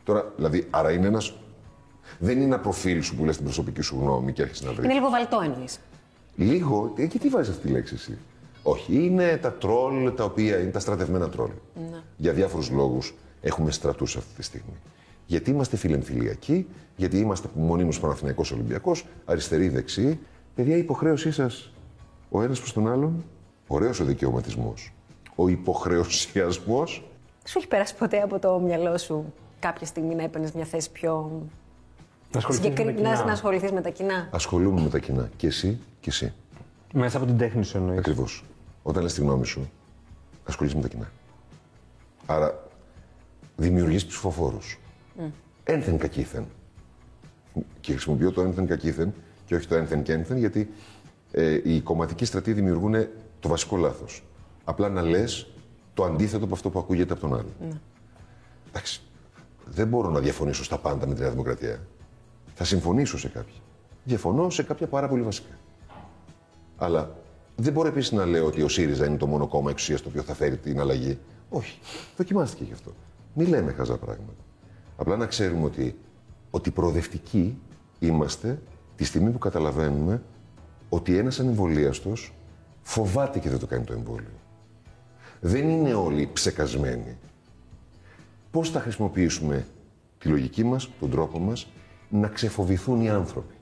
Τώρα, 0.04 0.32
δηλαδή, 0.36 0.68
άρα 0.70 0.92
είναι 0.92 1.08
ένα. 1.08 1.22
Δεν 2.20 2.36
είναι 2.36 2.46
ένα 2.46 2.60
προφίλ 2.60 3.02
σου 3.02 3.16
που 3.16 3.26
λες 3.26 3.36
την 3.36 3.46
προσωπική 3.46 3.82
σου 3.82 3.98
γνώμη 4.02 4.34
και 4.34 4.42
έρχεσαι 4.42 4.66
να 4.66 4.72
βρεις. 4.72 4.86
Είναι 4.86 4.94
λίγο 4.94 5.10
βαλτό 5.10 5.42
εννοείς. 5.44 5.80
Λίγο, 6.36 6.94
ε, 6.98 7.06
και 7.06 7.20
τι 7.20 7.30
βάζεις 7.30 7.50
αυτή 7.50 7.68
τη 7.68 7.74
λέξη 7.74 7.94
εσύ; 7.98 8.18
Όχι, 8.64 9.06
είναι 9.06 9.38
τα 9.42 9.54
τρόλ 9.54 10.14
τα 10.16 10.24
οποία 10.24 10.60
είναι 10.60 10.72
τα 10.72 10.80
στρατευμένα 10.80 11.30
τρόλ. 11.30 11.50
Για 12.18 12.34
διάφορους 12.34 12.70
λόγους 12.70 13.14
έχουμε 13.42 13.72
στρατούς 13.72 14.16
αυτή 14.16 14.36
τη 14.36 14.44
στιγμή. 14.44 14.74
Γιατί 15.30 15.50
είμαστε 15.50 15.78
φιλεμφιλιακοί, 15.78 16.68
γιατί 16.96 17.18
είμαστε 17.18 17.48
μονίμως 17.54 18.00
Παναθυναϊκό 18.00 18.44
Ολυμπιακός, 18.54 19.06
αριστεροί 19.26 19.70
δεξιοί. 19.70 20.20
Παιδιά, 20.56 20.76
η 20.76 20.80
υποχρέωσή 20.80 21.32
σας 21.32 21.72
ο 22.30 22.42
ένας 22.42 22.60
προς 22.60 22.74
τον 22.74 22.88
άλλον, 22.88 23.24
ωραίος 23.68 24.00
ο 24.00 24.06
δικαιωματισμός. 24.06 24.94
Ο 25.36 25.48
υποχρεωσιασμός. 25.48 27.04
Σου 27.46 27.58
έχει 27.58 27.68
περάσει 27.68 27.96
ποτέ 27.96 28.22
από 28.22 28.40
το 28.40 28.60
μυαλό 28.60 28.98
σου 28.98 29.34
κάποια 29.60 29.86
στιγμή 29.86 30.16
να 30.16 30.24
έπαιρνες 30.24 30.52
μια 30.52 30.66
θέση 30.66 30.92
πιο. 30.92 31.32
να 32.32 32.38
ασχοληθείς 32.38 32.64
με 32.66 32.70
τα 32.70 32.76
συγκεκριμένη, 32.76 32.98
κοινά. 32.98 33.26
να 33.26 33.32
ασχοληθείς 33.32 33.72
με 33.72 33.82
τα 33.82 33.90
κοινά; 33.90 34.30
Ασχολούμαι 34.32 34.82
με 34.82 34.90
τα 34.90 35.00
κοινά. 35.00 35.30
Και 35.38 35.48
εσύ 35.48 35.80
και 36.00 36.10
εσύ. 36.10 36.34
Μέσα 36.94 37.18
από 37.18 37.26
την 37.26 37.38
τέχνη 37.38 37.64
σου 37.64 37.78
εννοείς. 37.78 38.00
Ακριβώς. 38.00 38.44
Όταν 38.84 39.04
λες 39.04 39.14
τη 39.14 39.22
γνώμη 39.22 39.46
σου, 39.46 39.70
ασχολείσαι 40.46 40.76
με 40.76 40.82
τα 40.82 40.88
κοινά. 40.88 41.12
Άρα 42.26 42.68
δημιουργείς 43.56 44.06
ψηφοφόρους. 44.06 44.80
Ένθεν 45.64 45.98
κακήθεν. 45.98 46.46
Και 47.80 47.92
χρησιμοποιώ 47.92 48.32
το 48.32 48.42
ένθεν 48.42 48.68
κακήθεν 48.68 49.14
και 49.46 49.56
όχι 49.56 49.68
το 49.68 49.76
ένθεν 49.76 50.04
και 50.04 50.14
ένθεν, 50.14 50.38
γιατί 50.38 50.70
ε, 51.32 51.60
οι 51.64 51.82
κομματικοί 51.82 52.26
στρατοί 52.26 52.54
δημιουργούν 52.54 53.08
το 53.40 53.48
βασικό 53.48 53.78
λάθος. 53.78 54.24
Απλά 54.64 54.90
να 54.90 55.02
λες 55.02 55.48
το 55.94 56.04
αντίθετο 56.04 56.46
από 56.46 56.54
αυτό 56.54 56.70
που 56.70 56.80
ακούγεται 56.80 57.14
από 57.14 57.22
τον 57.22 57.34
άλλο. 57.34 57.50
Εντάξει. 58.70 59.02
Δεν 59.66 59.88
μπορώ 59.88 60.10
να 60.10 60.20
διαφωνήσω 60.20 60.64
στα 60.64 60.78
πάντα 60.78 61.08
με 61.08 61.14
τη 61.14 61.22
Νέα 61.22 61.30
Δημοκρατία. 61.30 61.80
Θα 62.54 62.64
συμφωνήσω 62.64 63.18
σε 63.18 63.28
κάποια. 63.28 63.60
Διαφωνώ 64.04 64.50
σε 64.50 64.64
κάποια 64.64 64.88
πάρα 64.88 65.08
πολύ 65.08 65.22
βασικά. 65.22 65.58
Αλλά 66.78 67.16
δεν 67.56 67.74
μπορώ 67.74 67.88
επίσης 67.88 68.12
να 68.12 68.26
λέω 68.26 68.46
ότι 68.46 68.62
ο 68.62 68.68
ΣΥΡΙΖΑ 68.68 69.06
είναι 69.06 69.18
το 69.18 69.28
μόνο 69.28 69.48
κόμμα 69.48 69.70
εξουσίας 69.70 70.02
το 70.02 70.10
οποίο 70.10 70.22
θα 70.22 70.34
φέρει 70.34 70.58
την 70.58 70.80
αλλαγή. 70.80 71.20
Όχι. 71.50 71.80
Δοκιμάστηκε 72.18 72.64
γι' 72.64 72.74
αυτό. 72.74 72.92
Μην 73.34 73.48
λέμε 73.48 73.72
χαζά 73.72 73.98
πράγματα. 73.98 74.34
Απλά 75.00 75.18
να 75.18 75.26
ξέρουμε 75.26 75.66
ότι, 75.66 75.96
ότι 76.52 76.72
προοδευτικοί 76.72 77.58
είμαστε 78.00 78.62
τη 78.96 79.04
στιγμή 79.04 79.30
που 79.32 79.38
καταλαβαίνουμε 79.38 80.22
ότι 80.90 81.18
ένας 81.18 81.40
ανεμβολίαστος 81.40 82.34
φοβάται 82.82 83.40
και 83.40 83.50
δεν 83.50 83.60
το 83.60 83.66
κάνει 83.68 83.84
το 83.84 83.94
εμβόλιο. 83.94 84.30
Δεν 85.40 85.70
είναι 85.70 85.94
όλοι 85.94 86.30
ψεκασμένοι. 86.34 87.18
Πώς 88.52 88.70
θα 88.70 88.80
χρησιμοποιήσουμε 88.80 89.66
τη 90.18 90.28
λογική 90.30 90.64
μας, 90.64 90.90
τον 91.00 91.10
τρόπο 91.10 91.40
μας, 91.40 91.72
να 92.10 92.28
ξεφοβηθούν 92.28 93.02
οι 93.02 93.10
άνθρωποι; 93.10 93.54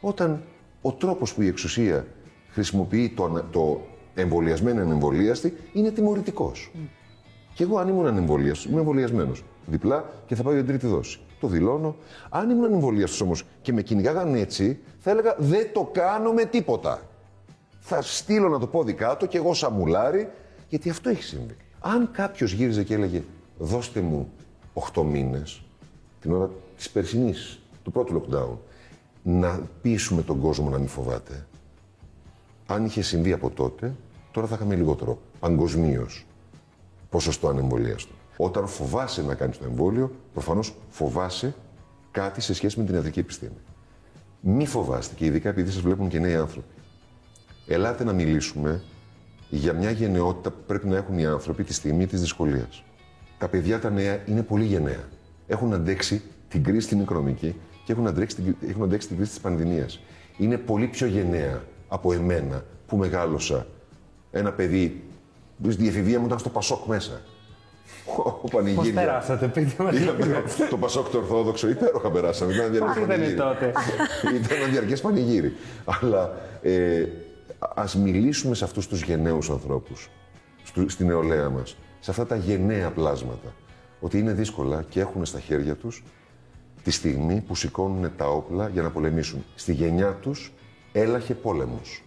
Όταν 0.00 0.42
ο 0.82 0.92
τρόπος 0.92 1.34
που 1.34 1.42
η 1.42 1.46
εξουσία 1.46 2.06
χρησιμοποιεί 2.50 3.08
το, 3.08 3.24
ανα- 3.24 3.44
το 3.50 3.80
εμβολιασμένο 4.14 4.80
ανεμβολίαστη 4.80 5.56
είναι 5.72 5.90
τιμωρητικός. 5.90 6.70
Και 7.54 7.62
εγώ 7.62 7.78
αν 7.78 7.88
ήμουν 7.88 8.06
ανεμβολίαστος, 8.06 8.64
είμαι 8.70 8.78
εμβολιασμένος. 8.78 9.44
Διπλά 9.70 10.04
και 10.26 10.34
θα 10.34 10.42
πάω 10.42 10.52
για 10.52 10.62
την 10.62 10.70
τρίτη 10.70 10.86
δόση. 10.86 11.20
Το 11.40 11.46
δηλώνω. 11.46 11.96
Αν 12.28 12.50
ήμουν 12.50 12.64
ανεμβολίαστος 12.64 13.20
όμως 13.20 13.44
και 13.62 13.72
με 13.72 13.82
κυνηγάγαν 13.82 14.34
έτσι, 14.34 14.78
θα 14.98 15.10
έλεγα 15.10 15.34
δεν 15.38 15.72
το 15.72 15.90
κάνω 15.92 16.32
με 16.32 16.44
τίποτα. 16.44 17.02
Θα 17.80 18.02
στείλω 18.02 18.48
να 18.48 18.58
το 18.58 18.66
πόδι 18.66 18.92
κάτω 18.92 19.26
και 19.26 19.36
εγώ 19.36 19.54
σαμουλάρι, 19.54 20.30
γιατί 20.68 20.90
αυτό 20.90 21.08
έχει 21.08 21.22
συμβεί. 21.22 21.56
Αν 21.80 22.10
κάποιος 22.12 22.52
γύριζε 22.52 22.82
και 22.82 22.94
έλεγε 22.94 23.22
δώστε 23.58 24.00
μου 24.00 24.32
8 24.92 25.02
μήνες, 25.02 25.62
την 26.20 26.32
ώρα 26.32 26.50
της 26.76 26.90
περσινής, 26.90 27.60
του 27.84 27.92
πρώτου 27.92 28.22
lockdown, 28.22 28.56
να 29.22 29.60
πείσουμε 29.82 30.22
τον 30.22 30.40
κόσμο 30.40 30.70
να 30.70 30.78
μην 30.78 30.88
φοβάται. 30.88 31.46
Αν 32.66 32.84
είχε 32.84 33.02
συμβεί 33.02 33.32
από 33.32 33.50
τότε, 33.50 33.94
τώρα 34.30 34.46
θα 34.46 34.54
είχαμε 34.54 34.74
λιγότερο 34.74 35.18
παγκοσμίως 35.40 36.26
ποσοστό 37.10 37.48
ανεμβολίαστο. 37.48 38.14
Όταν 38.40 38.66
φοβάσαι 38.66 39.22
να 39.22 39.34
κάνεις 39.34 39.58
το 39.58 39.64
εμβόλιο, 39.64 40.10
προφανώς 40.32 40.74
φοβάσαι 40.88 41.54
κάτι 42.10 42.40
σε 42.40 42.54
σχέση 42.54 42.78
με 42.78 42.84
την 42.84 42.94
ιατρική 42.94 43.18
επιστήμη. 43.18 43.58
Μη 44.40 44.66
φοβάστε 44.66 45.14
και 45.14 45.24
ειδικά 45.24 45.48
επειδή 45.48 45.70
σας 45.70 45.80
βλέπουν 45.80 46.08
και 46.08 46.18
νέοι 46.18 46.34
άνθρωποι. 46.34 46.72
Ελάτε 47.66 48.04
να 48.04 48.12
μιλήσουμε 48.12 48.82
για 49.48 49.72
μια 49.72 49.90
γενναιότητα 49.90 50.50
που 50.50 50.62
πρέπει 50.66 50.88
να 50.88 50.96
έχουν 50.96 51.18
οι 51.18 51.26
άνθρωποι 51.26 51.64
τη 51.64 51.72
στιγμή 51.72 52.06
της 52.06 52.20
δυσκολίας. 52.20 52.82
Τα 53.38 53.48
παιδιά 53.48 53.78
τα 53.80 53.90
νέα 53.90 54.22
είναι 54.26 54.42
πολύ 54.42 54.64
γενναία. 54.64 55.08
Έχουν 55.46 55.72
αντέξει 55.72 56.22
την 56.48 56.64
κρίση 56.64 56.88
την 56.88 57.00
οικονομική 57.00 57.54
και 57.84 57.92
έχουν 57.92 58.06
αντέξει 58.06 58.36
την, 58.36 58.56
έχουν 58.68 58.82
αντέξει 58.82 59.08
την 59.08 59.16
κρίση 59.16 59.30
της 59.30 59.40
πανδημίας. 59.40 60.00
Είναι 60.38 60.56
πολύ 60.56 60.86
πιο 60.86 61.06
γενναία 61.06 61.62
από 61.88 62.12
εμένα 62.12 62.64
που 62.86 62.96
μεγάλωσα 62.96 63.66
ένα 64.30 64.52
παιδί. 64.52 65.02
Η 65.78 65.86
εφηβεία 65.86 66.20
μου 66.20 66.26
ήταν 66.26 66.38
στο 66.38 66.48
Πασόκ 66.48 66.86
μέσα. 66.86 67.20
Ο 68.16 68.30
Πώς 68.30 68.50
πανηγύρια. 68.50 68.92
περάσατε, 68.92 69.46
πείτε 69.46 69.82
μας. 69.82 69.96
Είχαμε 69.96 70.42
το 70.70 70.76
Πασόκ 70.76 71.08
το 71.08 71.18
Ορθόδοξο, 71.18 71.68
υπέροχα 71.68 72.10
περάσαμε. 72.10 72.52
Ήταν 72.54 72.64
ένα 72.64 72.72
διαρκές 72.72 72.90
Αχ, 72.90 72.96
ήταν 72.96 73.08
πανηγύρι. 73.08 73.36
τότε. 73.36 73.72
Ήταν 74.44 74.56
ένα 74.58 74.66
διαρκέ 74.70 74.96
πανηγύρι. 74.96 75.52
Αλλά 75.84 76.36
ε, 76.62 77.04
ας 77.74 77.96
μιλήσουμε 77.96 78.54
σε 78.54 78.64
αυτούς 78.64 78.88
τους 78.88 79.02
γενναίους 79.02 79.50
ανθρώπους, 79.50 80.08
στην 80.86 81.06
νεολαία 81.06 81.48
μας, 81.48 81.76
σε 82.00 82.10
αυτά 82.10 82.26
τα 82.26 82.36
γενναία 82.36 82.90
πλάσματα. 82.90 83.54
ότι 84.00 84.18
είναι 84.18 84.32
δύσκολα 84.32 84.84
και 84.88 85.00
έχουν 85.00 85.24
στα 85.24 85.40
χέρια 85.40 85.74
τους 85.76 86.02
τη 86.82 86.90
στιγμή 86.90 87.40
που 87.46 87.54
σηκώνουν 87.54 88.10
τα 88.16 88.26
όπλα 88.30 88.68
για 88.68 88.82
να 88.82 88.90
πολεμήσουν. 88.90 89.44
Στη 89.54 89.72
γενιά 89.72 90.12
τους 90.20 90.52
έλαχε 90.92 91.34
πόλεμος. 91.34 92.02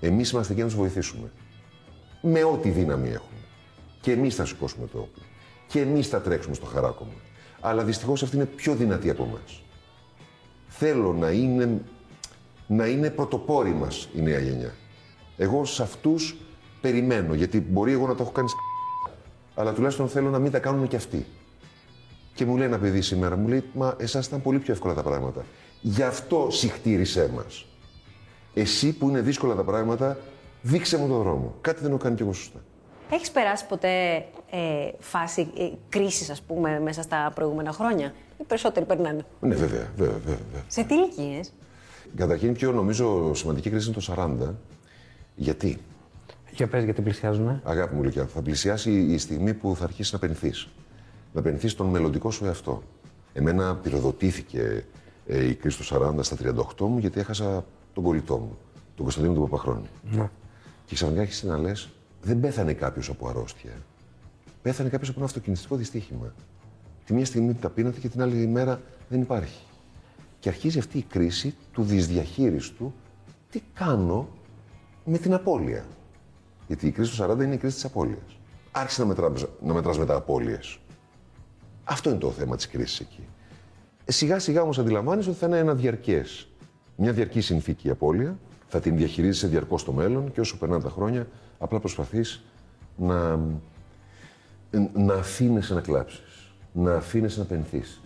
Εμείς 0.00 0.30
είμαστε 0.30 0.52
εκεί 0.52 0.62
να 0.62 0.68
τους 0.68 0.76
βοηθήσουμε. 0.76 1.30
Με 2.22 2.44
ό,τι 2.44 2.68
δύναμη 2.70 3.08
έχουμε. 3.08 3.27
Και 4.00 4.12
εμείς 4.12 4.34
θα 4.34 4.44
σηκώσουμε 4.44 4.86
το 4.86 4.98
όπλο. 4.98 5.22
Και 5.66 5.80
εμείς 5.80 6.08
θα 6.08 6.20
τρέξουμε 6.20 6.54
στο 6.54 6.66
χαράκωμα. 6.66 7.12
Αλλά 7.60 7.84
δυστυχώς 7.84 8.22
αυτή 8.22 8.36
είναι 8.36 8.44
πιο 8.44 8.74
δυνατή 8.74 9.10
από 9.10 9.22
εμάς. 9.22 9.62
Θέλω 10.68 11.12
να 11.12 11.30
είναι, 11.30 11.80
να 12.66 12.86
είναι 12.86 13.10
πρωτοπόροι 13.10 13.70
μας 13.70 14.08
η 14.14 14.20
νέα 14.20 14.38
γενιά. 14.38 14.74
Εγώ 15.36 15.64
σε 15.64 15.82
αυτούς 15.82 16.36
περιμένω, 16.80 17.34
γιατί 17.34 17.60
μπορεί 17.60 17.92
εγώ 17.92 18.06
να 18.06 18.14
το 18.14 18.22
έχω 18.22 18.32
κάνει 18.32 18.48
σ***, 18.48 18.54
αλλά 19.54 19.72
τουλάχιστον 19.72 20.08
θέλω 20.08 20.30
να 20.30 20.38
μην 20.38 20.50
τα 20.50 20.58
κάνουν 20.58 20.88
και 20.88 20.96
αυτοί. 20.96 21.26
Και 22.34 22.46
μου 22.46 22.56
λέει 22.56 22.66
ένα 22.66 22.78
παιδί 22.78 23.00
σήμερα, 23.00 23.36
μου 23.36 23.48
λέει, 23.48 23.64
μα 23.72 23.96
εσάς 23.98 24.26
ήταν 24.26 24.42
πολύ 24.42 24.58
πιο 24.58 24.72
εύκολα 24.72 24.94
τα 24.94 25.02
πράγματα. 25.02 25.44
Γι' 25.80 26.02
αυτό 26.02 26.48
συχτήρισέ 26.50 27.30
μας. 27.34 27.66
Εσύ 28.54 28.92
που 28.92 29.08
είναι 29.08 29.20
δύσκολα 29.20 29.54
τα 29.54 29.64
πράγματα, 29.64 30.18
δείξε 30.62 30.98
μου 30.98 31.08
τον 31.08 31.22
δρόμο. 31.22 31.54
Κάτι 31.60 31.80
δεν 31.82 31.90
έχω 31.90 31.98
κάνει 31.98 32.16
κι 32.16 32.22
εγώ 32.22 32.32
σωστά. 32.32 32.60
Έχεις 33.10 33.30
περάσει 33.30 33.66
ποτέ 33.66 34.24
ε, 34.50 34.90
φάση 34.98 35.40
ε, 35.58 35.68
κρίσης, 35.88 36.30
ας 36.30 36.42
πούμε, 36.42 36.80
μέσα 36.80 37.02
στα 37.02 37.32
προηγούμενα 37.34 37.72
χρόνια; 37.72 38.12
Οι 38.38 38.44
περισσότεροι 38.44 38.86
περνάνε. 38.86 39.24
Ναι, 39.40 39.54
βέβαια, 39.54 39.68
βέβαια, 39.96 40.18
βέβαια. 40.18 40.18
βέβαια. 40.24 40.62
Σε 40.66 40.82
τι 40.82 40.94
ηλικίες; 40.94 41.52
Καταρχήν, 42.16 42.52
πιο 42.52 42.72
νομίζω 42.72 43.34
σημαντική 43.34 43.70
κρίση 43.70 43.90
είναι 43.90 43.98
το 44.00 44.14
40. 44.48 44.54
Γιατί, 45.34 45.78
Για 46.50 46.66
πες 46.68 46.84
γιατί 46.84 47.02
πλησιάζουνε. 47.02 47.60
αγάπη 47.64 47.94
μου, 47.94 48.02
Λουκιά, 48.02 48.26
θα 48.26 48.42
πλησιάσει 48.42 48.90
η 48.92 49.18
στιγμή 49.18 49.54
που 49.54 49.76
θα 49.76 49.84
αρχίσεις 49.84 50.12
να 50.12 50.18
πενηθεί. 50.18 50.52
Να 51.32 51.42
πενηθεί 51.42 51.74
τον 51.74 51.86
μελλοντικό 51.86 52.30
σου 52.30 52.44
εαυτό. 52.44 52.82
Εμένα 53.32 53.76
πυροδοτήθηκε 53.76 54.84
ε, 55.26 55.46
η 55.46 55.54
κρίση 55.54 55.78
του 55.78 55.84
40 55.84 56.14
στα 56.20 56.36
38 56.78 56.86
μου 56.86 56.98
γιατί 56.98 57.20
έχασα 57.20 57.64
τον 57.94 58.04
κολλητό 58.04 58.36
μου, 58.36 58.58
τον 58.94 59.04
Κωνσταντίνο 59.04 59.32
τον 59.34 59.42
Παπαχρόνη. 59.42 59.86
Ναι. 60.10 60.28
Και 60.86 60.94
ξαφνικά 60.94 61.20
έχεις 61.22 61.42
να 61.42 61.58
λε, 61.58 61.72
δεν 62.22 62.40
πέθανε 62.40 62.72
κάποιος 62.72 63.08
από 63.08 63.28
αρρώστια. 63.28 63.72
Πέθανε 64.62 64.88
κάποιος 64.88 65.08
από 65.08 65.18
ένα 65.18 65.28
αυτοκινηστικό 65.28 65.76
δυστύχημα. 65.76 66.34
Τη 67.04 67.14
μία 67.14 67.24
στιγμή 67.24 67.54
τα 67.54 67.70
πίνατε 67.70 68.00
και 68.00 68.08
την 68.08 68.22
άλλη 68.22 68.46
μέρα 68.46 68.80
δεν 69.08 69.20
υπάρχει. 69.20 69.62
Και 70.38 70.48
αρχίζει 70.48 70.78
αυτή 70.78 70.98
η 70.98 71.02
κρίση 71.02 71.54
του 71.72 71.82
δυσδιαχείριστου. 71.82 72.92
Τι 73.50 73.62
κάνω 73.74 74.28
με 75.04 75.18
την 75.18 75.34
απώλεια. 75.34 75.84
Γιατί 76.66 76.86
η 76.86 76.90
κρίση 76.90 77.16
του 77.16 77.30
40 77.30 77.42
είναι 77.42 77.54
η 77.54 77.58
κρίση 77.58 77.74
της 77.74 77.84
απώλειας. 77.84 78.38
Άρχισε 78.70 79.00
να 79.00 79.06
μετράς, 79.06 79.46
να 79.62 79.74
μετράς 79.74 79.98
μετά 79.98 80.14
απώλειες. 80.14 80.78
Αυτό 81.84 82.10
είναι 82.10 82.18
το 82.18 82.30
θέμα 82.30 82.56
της 82.56 82.68
κρίσης 82.68 83.00
εκεί. 83.00 83.26
Ε, 84.04 84.12
σιγά 84.12 84.38
σιγά 84.38 84.62
όμως 84.62 84.78
αντιλαμβάνεσαι 84.78 85.30
ότι 85.30 85.38
θα 85.38 85.46
είναι 85.46 85.58
ένα 85.58 85.74
διαρκές. 85.74 86.48
Μια 86.96 87.12
διαρκή 87.12 87.40
συνθήκη 87.40 87.88
η 87.88 87.90
απώλεια. 87.90 88.38
Θα 88.68 88.80
την 88.80 88.96
διαχειρίζεσαι 88.96 89.46
διαρκώς 89.46 89.80
στο 89.80 89.92
μέλλον 89.92 90.32
και 90.32 90.40
όσο 90.40 90.58
περνάνε 90.58 90.82
τα 90.82 90.90
χρόνια, 90.90 91.26
απλά 91.58 91.78
προσπαθείς 91.78 92.42
να, 92.96 93.40
να 94.94 95.14
αφήνεσαι 95.14 95.74
να 95.74 95.80
κλάψεις. 95.80 96.52
Να 96.72 96.94
αφήνεσαι 96.94 97.38
να 97.38 97.44
πενθήσεις. 97.44 98.00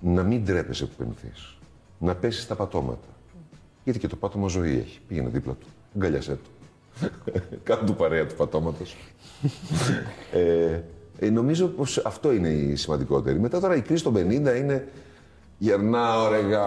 Να 0.00 0.22
μην 0.22 0.44
τρέπεσαι 0.44 0.86
που 0.86 0.94
πενθείς. 0.96 1.56
Να 1.98 2.14
πέσεις 2.14 2.42
στα 2.42 2.54
πατώματα. 2.54 3.08
Γιατί 3.84 3.98
και 3.98 4.08
το 4.08 4.16
πάτωμα 4.16 4.48
ζωή 4.48 4.78
έχει. 4.78 5.00
Πήγαινε 5.08 5.28
δίπλα 5.28 5.52
του. 5.52 5.66
Αγκαλιάσέ 5.96 6.32
του. 6.34 6.50
Κάνε 7.62 7.86
του 7.86 7.94
παρέα 7.94 8.26
του 8.26 8.34
πατώματος. 8.34 8.96
ε, 10.32 10.80
ε, 11.18 11.30
νομίζω 11.30 11.66
πως 11.66 11.98
αυτό 11.98 12.32
είναι 12.32 12.48
η 12.48 12.76
σημαντικότερη. 12.76 13.38
Μετά 13.40 13.60
τώρα 13.60 13.76
η 13.76 13.80
κρίση 13.80 14.02
των 14.02 14.14
50 14.14 14.20
είναι 14.30 14.88
γερνάω 15.58 16.28
ρε 16.28 16.40
γα... 16.40 16.64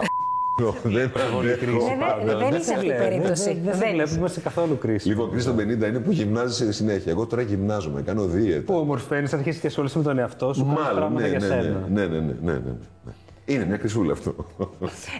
Δεν 0.82 1.10
αντέχω. 1.16 1.40
Ε, 1.42 2.24
δεν- 2.24 2.38
δεν 2.38 2.54
είσαι 2.60 2.72
αυτή 2.74 2.86
η 2.86 2.92
περίπτωση. 2.92 3.44
Δεν, 3.44 3.60
δεν 3.64 3.78
Δεν 3.78 3.90
βλέπουμε 3.94 4.24
είσαι. 4.24 4.34
σε 4.34 4.40
καθόλου 4.40 4.78
κρίση. 4.78 5.08
Λοιπόν, 5.08 5.30
κρίση 5.30 5.46
των 5.46 5.56
50 5.56 5.86
είναι 5.86 5.98
που 5.98 6.10
γυμνάζεσαι 6.10 6.72
συνέχεια. 6.72 7.12
Εγώ 7.12 7.26
τώρα 7.26 7.42
γυμνάζομαι, 7.42 8.02
κάνω 8.02 8.24
δίαιτα. 8.24 8.60
Που 8.72 8.78
ομορφαίνεις, 8.78 9.32
αρχίσει 9.32 9.60
και 9.60 9.66
ασχολείσαι 9.66 9.98
με 9.98 10.04
τον 10.04 10.18
εαυτό 10.18 10.52
σου, 10.54 10.64
κάνεις 10.64 10.78
Μάλλον, 10.80 10.96
πράγματα 10.96 11.20
ναι, 11.20 11.28
για 11.28 11.38
ναι, 11.38 11.46
ναι, 11.46 11.62
σένα. 11.62 11.86
ναι, 11.92 12.06
ναι, 12.06 12.18
ναι, 12.18 12.32
ναι, 12.42 12.52
ναι, 12.52 12.58
ναι. 13.04 13.12
Είναι 13.44 13.64
μια 13.66 13.76
κρυσούλα 13.76 14.12
αυτό. 14.12 14.34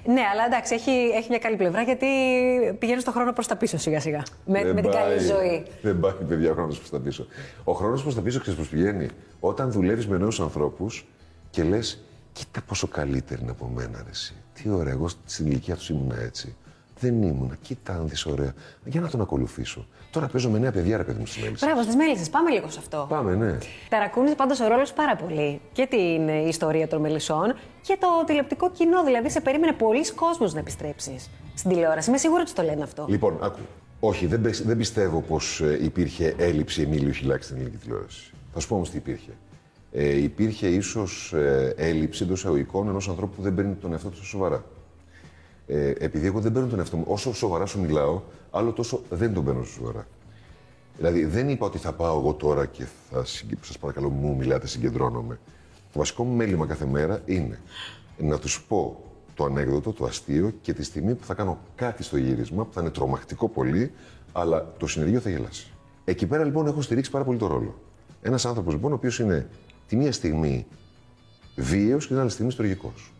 Ναι, 0.04 0.20
αλλά 0.32 0.44
εντάξει, 0.46 0.74
έχει, 0.74 0.90
έχει 0.90 1.26
μια 1.28 1.38
καλή 1.38 1.56
πλευρά 1.56 1.82
γιατί 1.82 2.06
πηγαίνεις 2.78 3.02
στον 3.02 3.14
χρόνο 3.14 3.32
προς 3.32 3.46
τα 3.46 3.56
πίσω 3.56 3.78
σιγά-σιγά. 3.78 4.22
Με, 4.46 4.62
Δεν 4.64 4.74
με 4.74 4.80
την 4.80 4.90
καλή 4.90 5.16
πάει. 5.16 5.24
ζωή. 5.26 5.62
Δεν 5.82 6.00
πάει, 6.00 6.12
παιδιά, 6.28 6.50
ο 6.50 6.54
χρόνος 6.54 6.78
προς 6.78 6.90
τα 6.90 6.98
πίσω. 7.00 7.26
Ο 7.64 7.72
χρόνος 7.72 8.02
προς 8.02 8.14
τα 8.14 8.20
πίσω, 8.20 8.40
ξέρεις 8.40 8.58
πώς 8.58 8.68
πηγαίνει; 8.68 9.06
Όταν 9.40 9.70
δουλεύεις 9.72 10.06
με 10.08 10.18
νέους 10.18 10.40
ανθρώπους 10.40 11.06
και 11.50 11.62
λες, 11.62 12.02
κοίτα 12.38 12.60
πόσο 12.66 12.86
καλύτερη 12.86 13.40
είναι 13.42 13.50
από 13.50 13.66
μένα, 13.74 14.02
ρε, 14.04 14.10
εσύ. 14.10 14.34
Τι 14.54 14.68
ωραία, 14.68 14.92
εγώ 14.92 15.08
στην 15.24 15.46
ηλικία 15.46 15.76
τους 15.76 15.88
ήμουν 15.88 16.12
έτσι. 16.20 16.56
Δεν 17.00 17.22
ήμουνα. 17.22 17.56
Κοίτα, 17.62 17.92
αν 17.94 18.08
δεις 18.08 18.26
ωραία. 18.26 18.52
Για 18.84 19.00
να 19.00 19.08
τον 19.08 19.20
ακολουθήσω. 19.20 19.86
Τώρα 20.10 20.26
παίζω 20.26 20.50
με 20.50 20.58
νέα 20.58 20.72
παιδιά, 20.72 20.96
ρε 20.96 21.04
παιδί 21.04 21.18
μου, 21.18 21.26
στη 21.26 21.40
μέλη. 21.40 21.56
Μπράβο, 21.60 21.82
στις 21.82 21.96
μέλισσες. 21.96 22.30
Πάμε 22.30 22.50
λίγο 22.50 22.68
σε 22.70 22.78
αυτό. 22.78 23.06
Πάμε, 23.08 23.34
ναι. 23.34 23.58
Ταρακούνησε 23.88 24.34
πάντως 24.34 24.60
ο 24.60 24.66
ρόλος 24.68 24.92
πάρα 24.92 25.16
πολύ 25.16 25.60
και 25.72 25.86
την 25.86 26.28
ε, 26.28 26.48
ιστορία 26.48 26.88
των 26.88 27.00
μελισσών 27.00 27.54
και 27.82 27.96
το 28.00 28.06
τηλεοπτικό 28.26 28.70
κοινό. 28.70 29.04
Δηλαδή, 29.04 29.30
σε 29.30 29.40
περίμενε 29.40 29.72
πολλοί 29.72 30.12
κόσμος 30.12 30.52
να 30.54 30.58
επιστρέψεις 30.60 31.30
στην 31.54 31.70
τηλεόραση. 31.70 32.08
Είμαι 32.08 32.18
σίγουρη 32.18 32.40
ότι 32.42 32.52
το 32.52 32.62
λένε 32.62 32.82
αυτό. 32.82 33.06
Λοιπόν, 33.08 33.38
άκου. 33.40 33.58
Όχι, 34.00 34.26
δεν, 34.26 34.40
πε- 34.40 34.62
δεν 34.64 34.76
πιστεύω 34.76 35.20
πως 35.20 35.62
υπήρχε 35.80 36.34
έλλειψη 36.38 36.82
Εμίλιου 36.82 37.12
Χιλάκη 37.12 37.44
στην 37.44 37.56
ελληνική 37.56 37.76
τηλεόραση. 37.76 38.30
Θα 38.52 38.60
σου 38.60 38.68
πω 38.68 38.74
όμως 38.74 38.90
τι 38.90 38.96
υπήρχε. 38.96 39.30
Ε, 39.92 40.22
υπήρχε 40.22 40.68
ίσως 40.68 41.32
ε, 41.32 41.74
έλλειψη 41.76 42.22
εντός 42.22 42.38
εισαγωγικών 42.38 42.88
ενός 42.88 43.08
ανθρώπου 43.08 43.34
που 43.36 43.42
δεν 43.42 43.54
παίρνει 43.54 43.74
τον 43.74 43.92
εαυτό 43.92 44.08
του 44.08 44.16
τόσο 44.16 44.28
σοβαρά. 44.28 44.64
Ε, 45.66 45.92
επειδή 45.98 46.26
εγώ 46.26 46.40
δεν 46.40 46.52
παίρνω 46.52 46.68
τον 46.68 46.78
εαυτό 46.78 46.96
μου, 46.96 47.04
όσο 47.06 47.34
σοβαρά 47.34 47.66
σου 47.66 47.80
μιλάω, 47.80 48.20
άλλο 48.50 48.72
τόσο 48.72 49.02
δεν 49.10 49.34
τον 49.34 49.44
παίρνω 49.44 49.64
σοβαρά. 49.64 50.06
Δηλαδή, 50.96 51.24
δεν 51.24 51.48
είπα 51.48 51.66
ότι 51.66 51.78
θα 51.78 51.92
πάω 51.92 52.18
εγώ 52.18 52.34
τώρα 52.34 52.66
και 52.66 52.84
θα 53.10 53.24
συγκ... 53.24 53.52
σας 53.60 53.78
παρακαλώ, 53.78 54.08
μου 54.08 54.36
μιλάτε, 54.36 54.66
συγκεντρώνομαι. 54.66 55.38
Το 55.92 55.98
βασικό 55.98 56.24
μου 56.24 56.36
μέλημα 56.36 56.66
κάθε 56.66 56.86
μέρα 56.86 57.22
είναι 57.24 57.60
να 58.18 58.38
τους 58.38 58.62
πω 58.62 59.04
το 59.34 59.44
ανέκδοτο, 59.44 59.92
το 59.92 60.04
αστείο 60.04 60.52
και 60.60 60.72
τη 60.72 60.82
στιγμή 60.84 61.14
που 61.14 61.24
θα 61.24 61.34
κάνω 61.34 61.58
κάτι 61.74 62.02
στο 62.02 62.16
γύρισμα 62.16 62.64
που 62.64 62.72
θα 62.72 62.80
είναι 62.80 62.90
τρομακτικό 62.90 63.48
πολύ, 63.48 63.92
αλλά 64.32 64.72
το 64.78 64.86
συνεργείο 64.86 65.20
θα 65.20 65.30
γελάσει. 65.30 65.72
Εκεί 66.04 66.26
πέρα 66.26 66.44
λοιπόν 66.44 66.66
έχω 66.66 66.82
στηρίξει 66.82 67.10
πάρα 67.10 67.24
πολύ 67.24 67.38
το 67.38 67.46
ρόλο. 67.46 67.74
Ένας 68.22 68.46
άνθρωπος 68.46 68.72
λοιπόν, 68.74 68.92
ο 68.92 68.94
οποίος 68.94 69.18
είναι 69.18 69.48
τη 69.88 69.96
μία 69.96 70.12
στιγμή 70.12 70.66
βίαιος 71.56 72.06
και 72.06 72.12
την 72.12 72.20
άλλη 72.22 72.30
στιγμή 72.30 72.52
στοργικός. 72.52 73.12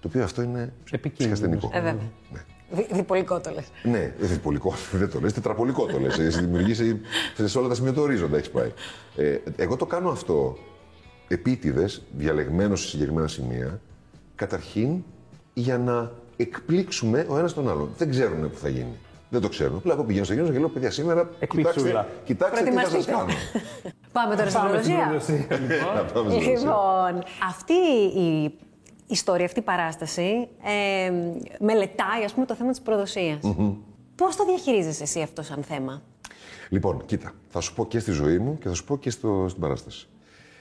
Το 0.00 0.08
οποίο 0.08 0.22
αυτό 0.24 0.42
είναι 0.42 0.72
Επικίνδυνος. 0.90 1.38
ψυχασθενικό. 1.38 1.70
Ε, 1.72 1.80
βέβαια. 1.80 2.10
Ναι. 2.32 2.44
Δι, 2.70 2.86
διπολικό 2.92 3.40
το 3.40 3.50
λες. 3.50 3.64
Ναι, 3.82 4.14
δεν 4.18 4.28
διπολικό, 4.28 4.74
δεν 5.00 5.10
το 5.10 5.20
λες, 5.20 5.32
τετραπολικό 5.32 5.86
το 5.86 5.98
λες. 5.98 6.18
Εσύ 6.18 6.40
δημιουργήσει 6.40 7.00
σε 7.44 7.58
όλα 7.58 7.68
τα 7.68 7.74
σημεία 7.74 7.92
του 7.92 8.02
ορίζοντα 8.02 8.36
έχεις 8.36 8.50
πάει. 8.50 8.72
Ε, 9.16 9.38
εγώ 9.56 9.76
το 9.76 9.86
κάνω 9.86 10.10
αυτό 10.10 10.58
επίτηδες, 11.28 12.02
διαλεγμένο 12.16 12.76
σε 12.76 12.88
συγκεκριμένα 12.88 13.28
σημεία, 13.28 13.80
καταρχήν 14.34 15.02
για 15.54 15.78
να 15.78 16.12
εκπλήξουμε 16.36 17.26
ο 17.28 17.38
ένας 17.38 17.54
τον 17.54 17.68
άλλον. 17.70 17.90
Δεν 17.98 18.10
ξέρουν 18.10 18.50
που 18.50 18.58
θα 18.58 18.68
γίνει. 18.68 18.96
Δεν 19.30 19.40
το 19.40 19.48
ξέρουν. 19.48 19.76
Απλά 19.76 19.92
εγώ 19.92 20.04
πηγαίνω 20.04 20.24
στο 20.24 20.34
γύρο 20.34 20.46
και 20.50 20.58
λέω: 20.58 20.68
Παιδιά, 20.68 20.90
σήμερα 20.90 21.30
Εκπληξούλα. 21.38 22.08
κοιτάξτε, 22.24 22.62
κοιτάξτε 22.64 22.64
τι 22.64 22.74
θα 22.76 22.80
σας 22.80 23.04
Προετοιμαστείτε. 23.04 23.16
κάνω. 23.16 23.92
Πάμε 24.18 24.36
τώρα 24.36 24.50
στην 24.50 24.60
Πάμε 24.62 24.82
στην 24.82 24.94
προδοσία. 24.94 25.06
προδοσία, 25.06 25.58
λοιπόν. 25.58 25.94
Να 25.94 26.04
πάμε 26.04 26.30
στην 26.30 26.42
προδοσία. 26.42 26.52
Λοιπόν, 26.58 27.22
αυτή 27.48 27.72
η 28.20 28.54
ιστορία, 29.06 29.44
αυτή 29.44 29.58
η 29.58 29.62
παράσταση 29.62 30.48
ε, 30.64 31.10
μελετάει 31.60 32.24
ας 32.24 32.32
πούμε, 32.32 32.46
το 32.46 32.54
θέμα 32.54 32.70
της 32.70 32.80
προδοσίας. 32.80 33.38
Πώς 34.14 34.36
το 34.36 34.44
διαχειρίζεσαι 34.44 35.02
εσύ 35.02 35.20
αυτό 35.20 35.42
σαν 35.42 35.62
θέμα; 35.62 36.02
Λοιπόν, 36.68 37.04
κοίτα, 37.06 37.32
θα 37.48 37.60
σου 37.60 37.74
πω 37.74 37.86
και 37.86 37.98
στη 37.98 38.10
ζωή 38.10 38.38
μου 38.38 38.58
και 38.58 38.68
θα 38.68 38.74
σου 38.74 38.84
πω 38.84 38.98
και 38.98 39.10
στο, 39.10 39.46
στην 39.48 39.60
παράσταση. 39.60 40.08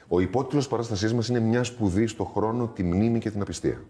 Ο 0.08 0.20
υπότιτλος 0.20 0.64
τη 0.64 0.70
παράστασής 0.70 1.14
μας 1.14 1.28
είναι 1.28 1.40
μια 1.40 1.64
σπουδή 1.64 2.08
στο 2.08 2.24
χρόνο, 2.24 2.68
τη 2.68 2.84
μνήμη 2.84 3.20
και 3.20 3.32
την 3.32 3.42
απιστία. 3.42 3.84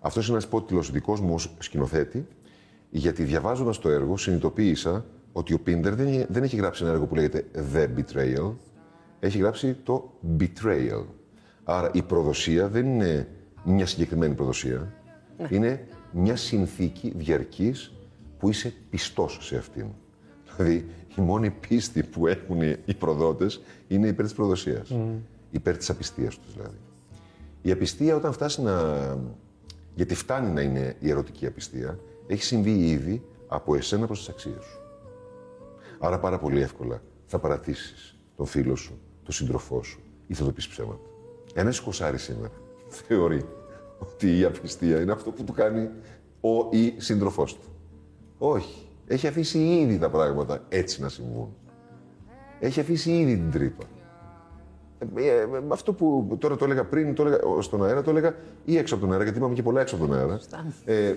Αυτός 0.00 0.24
είναι 0.24 0.32
ένας 0.32 0.44
υπότιτλος 0.46 0.90
δικός 0.90 1.20
μου 1.20 1.34
ως 1.34 1.54
σκηνοθέτη, 1.58 2.26
γιατί 2.90 3.22
διαβάζοντας 3.22 3.78
το 3.78 3.88
έργο 3.88 4.16
συνειδητοποίησα 4.16 5.04
ότι 5.32 5.54
ο 5.54 5.58
Πίντερ 5.60 5.94
δεν, 5.94 6.26
δεν 6.28 6.42
έχει 6.42 6.56
γράψει 6.56 6.82
ένα 6.82 6.92
έργο 6.92 7.06
που 7.06 7.14
λέγεται 7.14 7.44
The 7.74 7.88
Betrayal, 7.96 8.52
έχει 9.20 9.38
γράψει 9.38 9.74
το 9.74 10.12
Betrayal. 10.38 11.04
Άρα 11.64 11.90
η 11.92 12.02
προδοσία 12.02 12.68
δεν 12.68 12.86
είναι 12.86 13.28
μια 13.64 13.86
συγκεκριμένη 13.86 14.34
προδοσία, 14.34 14.92
είναι 15.48 15.86
μια 16.12 16.36
συνθήκη 16.36 17.12
διαρκής 17.16 17.92
που 18.38 18.48
είσαι 18.48 18.74
πιστός 18.90 19.38
σε 19.40 19.56
αυτήν. 19.56 19.86
Δηλαδή, 20.56 20.86
η 21.18 21.20
μόνη 21.20 21.50
πίστη 21.50 22.02
που 22.02 22.26
έχουν 22.26 22.60
οι 22.62 22.94
προδότες 22.98 23.60
είναι 23.88 24.06
υπέρ 24.06 24.24
της 24.24 24.34
προδοσίας. 24.34 24.96
Υπέρ 25.50 25.76
της 25.76 25.90
απιστίας 25.90 26.38
τους 26.38 26.54
δηλαδή. 26.54 26.76
Η 27.62 27.70
απιστία 27.70 28.16
όταν 28.16 28.32
φτάσει 28.32 28.62
να... 28.62 28.74
Γιατί 29.94 30.14
φτάνει 30.14 30.50
να 30.50 30.60
είναι 30.60 30.96
η 31.00 31.10
ερωτική 31.10 31.46
απιστία, 31.46 31.98
έχει 32.26 32.42
συμβεί 32.42 32.88
ήδη 32.88 33.22
από 33.48 33.74
εσένα 33.74 34.06
προς 34.06 34.18
τις 34.18 34.28
αξίες 34.28 34.64
σου. 34.64 34.79
Άρα 36.02 36.18
πάρα 36.18 36.38
πολύ 36.38 36.60
εύκολα 36.60 37.02
θα 37.26 37.38
παρατήσεις 37.38 38.18
τον 38.36 38.46
φίλο 38.46 38.76
σου, 38.76 39.00
τον 39.22 39.34
σύντροφό 39.34 39.82
σου, 39.82 40.00
ή 40.26 40.34
θα 40.34 40.44
το 40.44 40.52
πεις 40.52 40.68
ψέματα. 40.68 41.08
Ένα 41.54 41.72
20 41.72 42.12
σήμερα 42.16 42.52
θεωρεί 42.88 43.44
ότι 43.98 44.38
η 44.38 44.44
απιστία 44.44 45.00
είναι 45.00 45.12
αυτό 45.12 45.30
που 45.30 45.44
του 45.44 45.52
κάνει 45.52 45.88
ο 46.40 46.68
ή 46.70 46.94
σύντροφός 47.00 47.54
του. 47.54 47.68
Όχι. 48.38 48.88
Έχει 49.06 49.26
αφήσει 49.26 49.58
ήδη 49.58 49.98
τα 49.98 50.10
πράγματα 50.10 50.64
έτσι 50.68 51.00
να 51.00 51.08
συμβούν. 51.08 51.54
Έχει 52.60 52.80
αφήσει 52.80 53.10
ήδη 53.12 53.36
την 53.36 53.50
τρύπα. 53.50 53.84
Ε, 54.98 55.22
ε, 55.22 55.40
ε, 55.40 55.46
αυτό 55.68 55.92
που 55.92 56.36
τώρα 56.40 56.56
το 56.56 56.64
έλεγα 56.64 56.84
πριν, 56.84 57.14
το 57.14 57.22
έλεγα 57.22 57.60
στον 57.60 57.84
αέρα, 57.84 58.02
το 58.02 58.10
έλεγα 58.10 58.34
ή 58.64 58.76
έξω 58.76 58.94
από 58.94 59.02
τον 59.02 59.12
αέρα, 59.12 59.22
γιατί 59.24 59.38
είπαμε 59.38 59.54
και 59.54 59.62
πολλά 59.62 59.80
έξω 59.80 59.94
από 59.96 60.06
τον 60.06 60.16
αέρα. 60.16 60.40
Ε, 60.84 61.14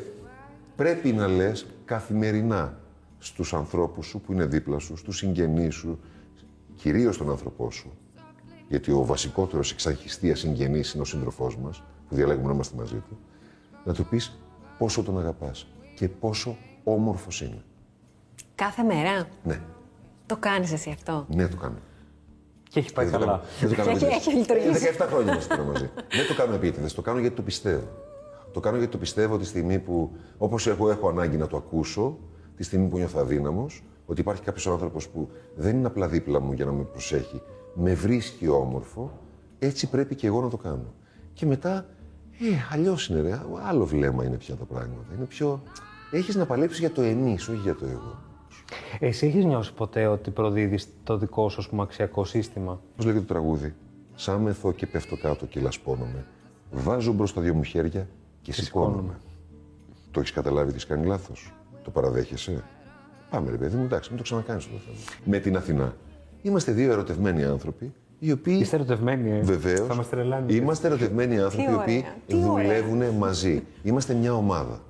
πρέπει 0.76 1.12
να 1.12 1.28
λες 1.28 1.66
καθημερινά 1.86 2.78
στους 3.26 3.54
ανθρώπους 3.54 4.06
σου 4.06 4.22
που 4.22 4.32
είναι 4.34 4.46
δίπλα 4.46 4.80
σου, 4.80 4.96
στους 4.98 5.18
συγγενείς 5.18 5.76
σου, 5.76 6.00
κυρίως 6.76 7.18
τον 7.18 7.30
άνθρωπό 7.30 7.72
σου, 7.72 7.92
γιατί 8.70 8.92
ο 8.92 9.06
βασικότερος 9.06 9.72
εξαρχιστίας 9.72 10.40
συγγενής 10.40 10.94
είναι 10.94 11.02
ο 11.02 11.06
σύντροφός 11.06 11.58
μας, 11.58 11.84
που 12.10 12.16
διαλέγουμε 12.16 12.48
να 12.48 12.54
είμαστε 12.54 12.78
μαζί 12.78 12.96
του, 13.10 13.18
να 13.86 13.94
του 13.94 14.06
πεις 14.06 14.40
πόσο 14.78 15.04
τον 15.04 15.20
αγαπάς 15.20 15.68
και 15.96 16.08
πόσο 16.10 16.58
όμορφος 16.84 17.42
είναι. 17.42 17.64
Κάθε 18.56 18.84
μέρα; 18.84 19.28
Ναι, 19.44 19.60
Το 20.26 20.38
κάνεις 20.38 20.72
εσύ 20.72 20.90
αυτό; 20.90 21.26
ναι 21.30 21.48
το 21.48 21.58
κάνω. 21.58 21.78
Και 22.70 22.80
έχει 22.80 22.94
πάει 22.94 23.06
Δεν 23.06 23.20
το 23.20 23.26
καλά. 23.26 23.32
κάνω- 23.38 23.44
δεν 23.60 23.70
το 23.70 23.76
κάνω 23.76 23.90
Έχει- 23.90 24.04
επίτηδες. 24.06 24.28
έχει 24.28 24.38
λειτουργήσει. 24.38 24.86
Ε, 24.86 24.92
17 24.92 25.08
χρόνια 25.08 25.32
είμαστε 25.32 25.56
τώρα 25.56 25.68
μαζί. 25.70 25.90
δεν 25.96 26.28
το 26.28 26.34
κάνω 26.36 26.54
επίτηδες, 26.54 26.94
το 26.94 27.02
κάνω 27.02 27.20
γιατί 27.20 27.36
το 27.36 27.42
πιστεύω. 27.42 27.88
Το 28.54 28.60
κάνω 28.60 28.78
γιατί 28.78 28.92
το 28.92 28.98
πιστεύω 28.98 29.38
τη 29.38 29.46
στιγμή 29.46 29.80
που, 29.80 30.12
όπως 30.38 30.68
εγώ 30.68 30.90
έχω 30.90 31.10
ανάγκη 31.10 31.38
να 31.38 31.48
το 31.48 31.58
ακούσω, 31.58 32.18
τη 32.56 32.64
στιγμή 32.64 32.88
που 32.88 32.98
νιώθω 32.98 33.20
αδύναμος, 33.20 33.84
ότι 34.06 34.22
υπάρχει 34.22 34.42
κάποιος 34.42 34.68
άνθρωπος 34.68 35.10
που 35.10 35.30
δεν 35.56 35.78
είναι 35.78 35.88
απλά 35.88 36.08
δίπλα 36.08 36.40
μου 36.40 36.54
για 36.54 36.66
να 36.66 36.72
με 36.72 36.84
προσέχει, 36.84 37.42
με 37.74 37.94
βρίσκει 37.94 38.48
όμορφο, 38.48 39.20
έτσι 39.60 39.90
πρέπει 39.90 40.16
και 40.16 40.28
εγώ 40.28 40.42
να 40.42 40.50
το 40.50 40.58
κάνω. 40.58 40.94
Και 41.34 41.46
μετά, 41.46 41.86
ε, 42.40 42.46
αλλιώς 42.72 43.08
είναι 43.08 43.22
ρε, 43.22 43.42
άλλο 43.68 43.86
βλέμμα 43.86 44.26
είναι 44.26 44.38
πια 44.38 44.56
τα 44.56 44.66
πράγματα. 44.66 45.14
Είναι 45.16 45.26
πιο. 45.26 45.62
Έχεις 46.12 46.36
να 46.36 46.46
παλέψεις 46.46 46.80
για 46.80 46.92
το 46.92 47.02
εμεί, 47.02 47.34
όχι 47.34 47.56
για 47.56 47.76
το 47.76 47.86
εγώ. 47.86 48.18
Εσύ 49.00 49.28
έχεις 49.28 49.46
νιώσει 49.46 49.74
ποτέ 49.74 50.06
ότι 50.08 50.32
προδίδεις 50.32 50.88
το 51.04 51.18
δικό 51.18 51.50
σου 51.50 51.60
ας 51.60 51.70
πούμε, 51.70 51.82
αξιακό 51.82 52.26
σύστημα; 52.26 52.82
Πώς 52.96 53.06
λέγεται 53.06 53.26
το 53.26 53.34
τραγούδι; 53.34 53.74
Σάμεθο 54.16 54.72
και 54.72 54.88
πέφτω 54.88 55.18
κάτω 55.18 55.46
και 55.46 55.60
λασπώνομαι. 55.60 56.26
Βάζω 56.72 57.14
μπροστά 57.14 57.42
δύο 57.42 57.54
μου 57.54 57.64
χέρια 57.64 58.08
και 58.42 58.54
σηκώνομαι. 58.54 59.20
Το 60.12 60.20
έχεις 60.20 60.32
καταλάβει 60.32 60.74
τι 60.74 60.86
κάνει 60.86 61.06
λάθος; 61.06 61.54
Το 61.84 61.92
παραδέχεσαι; 61.92 62.64
Πάμε 63.30 63.52
ρε 63.52 63.58
παιδί 63.58 63.76
μου, 63.76 63.84
εντάξει, 63.84 64.10
μην 64.10 64.18
το 64.18 64.24
ξανακάνεις 64.24 64.64
το 64.66 64.72
θέμα. 64.86 64.98
Με 65.24 65.40
την 65.40 65.56
Αθηνά. 65.56 65.94
Είμαστε 66.42 66.72
δύο 66.72 66.92
ερωτευμένοι 66.92 67.44
άνθρωποι, 67.44 67.94
οι 68.20 68.32
οποίοι. 68.32 68.58
Είστε 68.62 68.76
ερωτευμένοι, 68.76 69.32
ε. 69.32 69.42
Βεβαίως. 69.42 69.88
Θα 69.88 69.96
μας 69.96 70.10
τρελάνετε. 70.10 70.54
Είμαστε 70.54 70.88
ερωτευμένοι 70.88 71.40
άνθρωποι 71.40 71.64
οι 71.64 71.68
ωραία, 71.68 71.82
οποίοι 71.82 72.06
τι 72.28 72.36
ωραία. 72.36 72.82
δουλεύουν 72.82 73.18
μαζί. 73.18 73.64
Είμαστε 73.84 74.14
μια 74.14 74.34
ομάδα. 74.34 74.82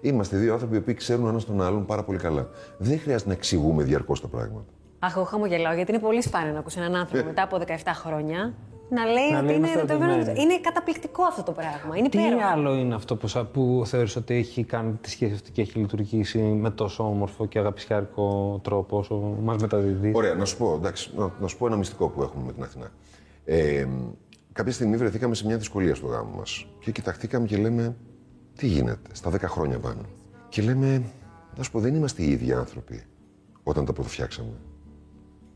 Είμαστε 0.00 0.36
δύο 0.36 0.52
άνθρωποι 0.52 0.74
οι 0.74 0.78
οποίοι 0.78 0.94
ξέρουν 0.94 1.26
ένας 1.26 1.44
τον 1.44 1.62
άλλον 1.62 1.86
πάρα 1.86 2.04
πολύ 2.04 2.18
καλά. 2.18 2.48
Δεν 2.78 2.98
χρειάζεται 2.98 3.28
να 3.28 3.34
εξηγούμε 3.34 3.82
διαρκώς 3.82 4.20
τα 4.20 4.28
πράγματα. 4.28 4.66
Αχ, 4.98 5.16
εγώ 5.16 5.24
χαμογελάω 5.24 5.74
γιατί 5.74 5.92
είναι 5.92 6.00
πολύ 6.00 6.22
σπάνιο 6.22 6.52
να 6.52 6.58
ακούσει 6.58 6.78
έναν 6.78 6.94
άνθρωπο 6.94 7.24
μετά 7.24 7.42
από 7.42 7.58
17 7.66 7.72
χρόνια 7.94 8.54
να 8.88 9.04
λέει 9.04 9.30
Να 9.32 9.36
ότι 9.38 9.46
λέει, 9.46 9.56
είναι 9.56 9.66
«Είμαστε 9.66 9.78
ερωτευμένος. 9.78 10.14
ερωτευμένοι». 10.14 10.42
Είναι 10.52 10.60
καταπληκτικό 10.60 11.22
αυτό 11.24 11.42
το 11.42 11.52
πράγμα. 11.52 11.96
Είναι 11.96 12.08
Τι 12.08 12.18
υπέροχο. 12.18 12.46
άλλο 12.52 12.74
είναι 12.74 12.94
αυτό 12.94 13.16
που, 13.16 13.26
σα- 13.26 13.44
που 13.44 13.82
θεωρείς 13.86 14.16
ότι 14.16 14.34
έχει 14.34 14.64
κάνει 14.64 14.92
τη 15.00 15.10
σχέση 15.10 15.32
αυτή 15.32 15.50
και 15.50 15.60
έχει 15.60 15.78
λειτουργήσει 15.78 16.38
με 16.38 16.70
τόσο 16.70 17.04
όμορφο 17.08 17.46
και 17.46 17.58
αγαπησιάρικο 17.58 18.60
τρόπο 18.64 18.98
όσο 18.98 19.14
μας 19.42 19.56
μεταδίδει; 19.62 20.12
Ωραία, 20.14 20.34
να 20.34 20.44
σου 20.44 20.56
πω, 20.56 20.74
εντάξει, 20.74 21.10
να, 21.16 21.32
να 21.40 21.46
σου 21.46 21.58
πω 21.58 21.66
ένα 21.66 21.76
μυστικό 21.76 22.08
που 22.08 22.22
έχουμε 22.22 22.42
με 22.46 22.52
την 22.52 22.62
Αθηνά. 22.62 22.90
Ε, 23.44 23.86
κάποια 24.52 24.72
στιγμή 24.72 24.96
βρεθήκαμε 24.96 25.34
σε 25.34 25.46
μια 25.46 25.56
δυσκολία 25.56 25.94
στο 25.94 26.06
γάμο 26.06 26.36
μας 26.36 26.66
και 26.80 26.90
κοιταχτήκαμε 26.90 27.46
και 27.46 27.56
λέμε 27.56 27.96
τι 28.56 28.66
γίνεται 28.66 29.08
στα 29.12 29.30
10 29.30 29.38
χρόνια 29.40 29.78
πάνω. 29.78 30.00
Και 30.48 30.62
λέμε, 30.62 31.02
να 31.56 31.62
σου 31.62 31.70
πω, 31.70 31.80
δεν 31.80 31.94
είμαστε 31.94 32.22
οι 32.22 32.30
ίδιοι 32.30 32.52
άνθρωποι 32.52 33.02
όταν 33.62 33.84
τα 33.84 33.92
πρωτοφτιάξαμε. 33.92 34.52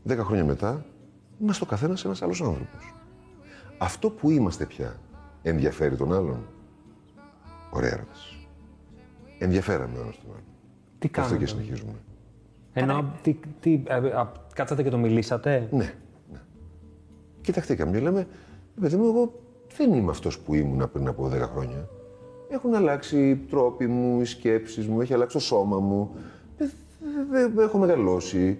10 0.07 0.17
χρόνια 0.17 0.45
μετά 0.45 0.85
είμαστε 1.41 1.63
ο 1.63 1.67
καθένας 1.67 2.05
ένας 2.05 2.21
άλλος 2.21 2.41
άνθρωπος. 2.41 2.93
Αυτό 3.81 4.09
που 4.09 4.29
είμαστε 4.29 4.65
πια 4.65 4.95
ενδιαφέρει 5.41 5.95
τον 5.95 6.13
άλλον. 6.13 6.45
Ωραία 7.71 7.91
ερώτηση. 7.93 8.47
Ενδιαφέραμε 9.39 9.97
ο 9.97 10.01
ένας 10.01 10.15
τον 10.17 10.29
άλλον. 10.31 10.43
Τι 10.99 11.09
Και 11.09 11.19
αυτό 11.19 11.33
κάνετε. 11.33 11.51
και 11.51 11.59
συνεχίζουμε. 11.59 11.93
Ενώ, 12.73 13.13
τι, 13.21 13.39
τι, 13.59 13.83
ε, 13.87 13.93
α, 13.95 14.31
κάτσατε 14.53 14.83
και 14.83 14.89
το 14.89 14.97
μιλήσατε; 14.97 15.67
Ναι, 15.71 15.93
ναι. 16.31 16.39
Κοιταχτήκαμε 17.41 17.91
και 17.91 17.99
λέμε, 18.03 18.19
«Ε, 18.19 18.25
παιδί 18.81 18.95
μου, 18.95 19.05
εγώ 19.07 19.39
δεν 19.77 19.93
είμαι 19.93 20.11
αυτός 20.11 20.39
που 20.39 20.53
ήμουν 20.55 20.91
πριν 20.91 21.07
από 21.07 21.29
10 21.33 21.39
χρόνια. 21.39 21.87
Έχουν 22.49 22.75
αλλάξει 22.75 23.29
οι 23.29 23.35
τρόποι 23.35 23.87
μου, 23.87 24.21
οι 24.21 24.25
σκέψεις 24.25 24.87
μου, 24.87 25.01
έχει 25.01 25.13
αλλάξει 25.13 25.35
το 25.37 25.43
σώμα 25.43 25.79
μου. 25.79 26.11
Ε, 26.57 26.65
δε- 27.31 27.47
δε- 27.47 27.63
έχω 27.63 27.77
μεγαλώσει. 27.77 28.59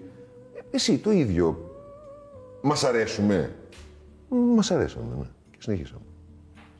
Ε, 0.54 0.60
Εσύ 0.76 0.98
το 0.98 1.10
ίδιο. 1.10 1.70
Μας 2.62 2.84
αρέσουμε. 2.84 3.54
«Μ, 4.30 4.36
Μας 4.54 4.70
αρέσαμε, 4.70 5.06
ναι. 5.18 5.24
Και 5.50 5.56
συνεχίσαμε. 5.58 6.00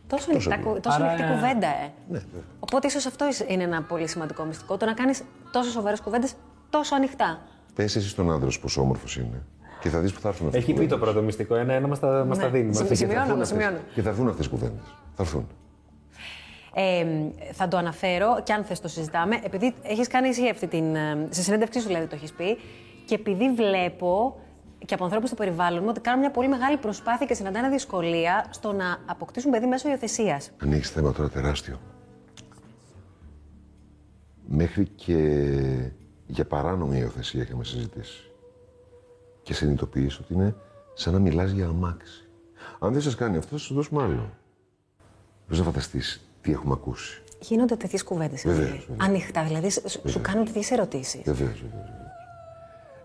Τόσο 0.07 0.31
ανοιχτά, 0.31 0.55
απλό. 0.55 0.71
κου- 0.71 0.81
τόσο 0.83 0.97
Άρα, 1.03 1.11
ανοιχτή 1.11 1.33
ε, 1.33 1.35
κουβέντα, 1.35 1.67
ε. 1.67 1.91
Ναι, 2.09 2.19
βέβαια. 2.19 2.43
Οπότε 2.61 2.87
ίσως 2.87 3.07
αυτό 3.07 3.27
είναι 3.49 3.63
ένα 3.63 3.83
πολύ 3.83 4.09
σημαντικό 4.09 4.45
μυστικό. 4.45 4.77
Το 4.77 4.87
να 4.87 4.93
κάνεις 4.95 5.23
τόσο 5.53 5.71
σοβαρές 5.71 6.01
κουβέντες 6.01 6.33
τόσο 6.71 6.95
ανοιχτά. 6.95 7.41
Πες 7.75 7.97
εσύ 7.97 8.09
στον 8.09 8.31
άντρα 8.33 8.51
σου 8.51 8.61
πόσο 8.61 8.81
όμορφος 8.81 9.17
είναι. 9.17 9.43
Και 9.81 9.89
θα 9.89 9.99
δεις 9.99 10.13
που 10.13 10.21
θα 10.21 10.29
έρθουν 10.29 10.47
αυτές 10.47 10.63
Έχει 10.63 10.71
οι 10.71 10.75
πει 10.75 10.81
το 10.81 10.87
κουβέντες. 10.87 11.09
πρώτο 11.13 11.25
μυστικό. 11.27 11.55
Ένα-ένα 11.55 11.87
μας 11.87 11.99
τα, 12.01 12.25
μας 12.29 12.37
Ναι. 12.37 12.43
τα 12.43 12.51
δίνει. 12.51 12.67
μας 12.67 12.77
Συμ- 12.77 12.89
τα- 12.89 12.95
σημειώνω. 12.95 13.19
Θα 13.21 13.27
έρθουν 13.27 13.43
αυτές- 13.43 13.59
σημειώνω. 13.59 13.85
Και 13.95 14.03
θα 14.03 14.09
έρθουν 14.09 14.29
αυτές 14.29 14.47
οι 14.47 14.49
κουβέντες. 14.49 14.81
Θα 15.15 15.23
έρθουν. 15.23 15.47
Ε, 16.75 17.07
θα 17.53 17.69
το 17.69 17.77
αναφέρω 17.77 18.41
και 18.45 18.53
αν 18.53 18.65
θες 18.65 18.81
το 18.81 18.89
συζητάμε, 18.89 19.41
επειδή 19.45 19.75
έχεις 19.83 20.07
κάνει 20.09 20.29
εσύ 20.29 20.49
αυτή 20.49 20.67
την. 20.67 20.95
ε, 20.95 21.27
Σε 21.31 21.43
συνέντευξή 21.43 21.81
σου 21.81 21.87
δηλαδή 21.87 22.07
το 22.07 22.15
έχεις 22.15 22.33
πει, 22.33 22.59
και 23.07 23.15
επειδή 23.15 23.51
βλέπω 23.55 24.37
και 24.87 24.95
από 24.95 25.05
ανθρώπους 25.05 25.29
στο 25.29 25.37
περιβάλλον 25.37 25.83
μου 25.83 25.89
ότι 25.89 26.01
κάνουν 26.01 26.21
μια 26.21 26.31
πολύ 26.31 26.49
μεγάλη 26.49 26.77
προσπάθεια 26.77 27.27
και 27.27 27.35
συναντάνε 27.35 27.69
δυσκολία 27.69 28.47
στο 28.51 28.73
να 28.73 28.99
αποκτήσουν 29.07 29.51
παιδί 29.51 29.67
μέσω 29.67 29.89
υιοθεσίας. 29.89 30.51
Ανοίξει 30.63 30.93
θέμα 30.93 31.13
τώρα 31.13 31.29
τεράστιο. 31.29 31.81
Μέχρι 34.49 34.85
και 34.85 35.53
για 36.27 36.45
παράνομη 36.47 36.99
υιοθεσία 36.99 37.43
είχαμε 37.43 37.65
συζητήσει. 37.65 38.31
Και 39.43 39.55
συνειδητοποιείς 39.55 40.19
ότι 40.19 40.35
είναι 40.35 40.55
σαν 40.95 41.13
να 41.13 41.19
μιλάς 41.19 41.51
για 41.51 41.67
αμάξι. 41.67 42.29
Αν 42.79 42.93
δεν 42.93 43.03
σας 43.03 43.15
κάνει 43.15 43.37
αυτό, 43.37 43.51
θα 43.51 43.59
σας 43.59 43.73
δώσουμε 43.73 44.03
άλλο. 44.03 44.31
Πώς 45.49 45.59
να 45.59 45.65
φανταστείς 45.65 46.21
τι 46.41 46.53
έχουμε 46.53 46.73
ακούσει. 46.73 47.23
Γίνονται 47.41 47.77
τέτοιες 47.77 48.05
κουβέντες. 48.05 48.43
Βεβαίως, 48.43 48.69
βεβαίως. 48.69 48.87
Ανοιχτά, 49.09 49.45
δηλαδή 49.45 49.71
σου, 49.71 50.09
σου 50.09 50.21
κάνουν 50.21 50.45
τέτοιες 50.45 50.71
ερωτήσεις. 50.71 51.23
Βεβαίως, 51.25 51.61
βεβαίως, 51.61 51.61
βεβαίως. 51.61 52.00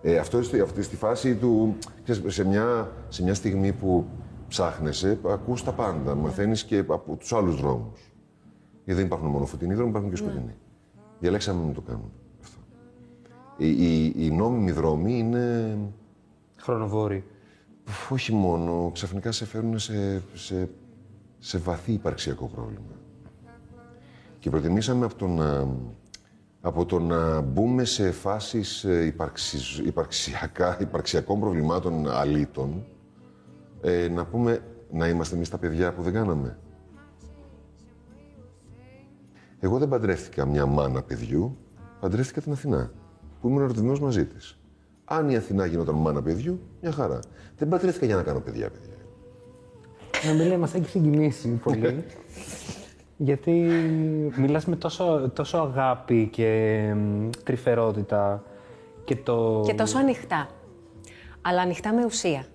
Ε, 0.07 0.17
αυτό 0.17 0.43
στη, 0.43 0.59
αυτή 0.59 0.81
στη 0.81 0.95
φάση 0.95 1.35
του, 1.35 1.77
ξέρεις, 2.03 2.33
σε 2.33 2.45
μια, 2.45 2.91
σε 3.09 3.23
μια 3.23 3.33
στιγμή 3.33 3.71
που 3.71 4.05
ψάχνεσαι, 4.47 5.19
ακούς 5.27 5.63
τα 5.63 5.71
πάντα, 5.71 6.15
μαθαίνεις 6.15 6.63
και 6.63 6.77
από 6.87 7.15
τους 7.15 7.33
άλλους 7.33 7.61
δρόμους. 7.61 8.11
Γιατί 8.83 8.99
δεν 8.99 9.05
υπάρχουν 9.05 9.29
μόνο 9.29 9.45
φωτεινοί 9.45 9.73
δρόμοι, 9.73 9.89
υπάρχουν 9.89 10.09
και 10.09 10.15
σκοτεινοί. 10.15 10.55
Διαλέξαμε 11.19 11.59
να 11.59 11.65
μην 11.65 11.73
το 11.73 11.81
κάνουμε 11.81 12.09
αυτό. 12.43 12.59
Οι, 13.57 13.69
οι, 13.69 14.13
οι 14.17 14.31
νόμιμοι 14.31 14.71
δρόμοι 14.71 15.17
είναι, 15.17 15.77
Χρονοβόροι. 16.55 17.23
όχι 18.09 18.33
μόνο, 18.33 18.91
ξαφνικά 18.93 19.31
σε 19.31 19.45
φέρνουν 19.45 19.79
σε, 19.79 20.21
σε, 20.33 20.69
σε 21.39 21.57
βαθύ 21.57 21.91
υπαρξιακό 21.91 22.47
πρόβλημα. 22.47 22.93
Και 24.39 24.49
προτιμήσαμε 24.49 25.05
από 25.05 25.15
το 25.15 25.27
να, 25.27 25.67
από 26.65 26.85
το 26.85 26.99
να 26.99 27.41
μπούμε 27.41 27.83
σε 27.83 28.11
φάσεις 28.11 28.83
ε, 28.83 29.05
υπαρξις- 29.05 29.77
υπαρξιακά, 29.77 30.77
υπαρξιακών 30.81 31.39
προβλημάτων 31.39 32.11
αλήτων, 32.11 32.85
ε, 33.81 34.07
να 34.07 34.25
πούμε 34.25 34.59
να 34.91 35.07
είμαστε 35.07 35.35
εμείς 35.35 35.49
τα 35.49 35.57
παιδιά 35.57 35.93
που 35.93 36.01
δεν 36.01 36.13
κάναμε. 36.13 36.57
Εγώ 39.59 39.77
δεν 39.77 39.87
παντρεύτηκα 39.87 40.45
μια 40.45 40.65
μάνα 40.65 41.01
παιδιού, 41.01 41.57
παντρεύτηκα 41.99 42.41
την 42.41 42.51
Αθηνά, 42.51 42.91
που 43.41 43.47
ήμουν 43.47 43.61
ερωτευμένος 43.61 43.99
μαζί 43.99 44.25
της. 44.25 44.59
Αν 45.05 45.29
η 45.29 45.35
Αθηνά 45.35 45.65
γινόταν 45.65 45.95
μάνα 45.95 46.21
παιδιού, 46.21 46.59
μια 46.81 46.91
χαρά. 46.91 47.19
Δεν 47.57 47.67
παντρεύτηκα 47.67 48.05
για 48.05 48.15
να 48.15 48.23
κάνω 48.23 48.39
παιδιά, 48.39 48.69
παιδιά. 48.69 48.93
Να 50.25 50.33
μην 50.33 50.47
λέει, 50.47 50.57
μας 50.57 50.73
έχει 50.73 50.89
συγκινήσει 50.89 51.47
πολύ. 51.47 52.03
γιατί 53.17 53.51
μιλάς 54.37 54.65
με 54.65 54.75
τόσο, 54.75 55.31
τόσο 55.33 55.57
αγάπη 55.57 56.27
και 56.27 56.91
μ, 56.95 57.29
τρυφερότητα 57.43 58.43
και 59.03 59.15
το... 59.15 59.63
Και 59.65 59.73
τόσο 59.73 59.97
ανοιχτά. 59.97 60.49
Αλλά 61.41 61.61
ανοιχτά 61.61 61.93
με 61.93 62.05
ουσία. 62.05 62.45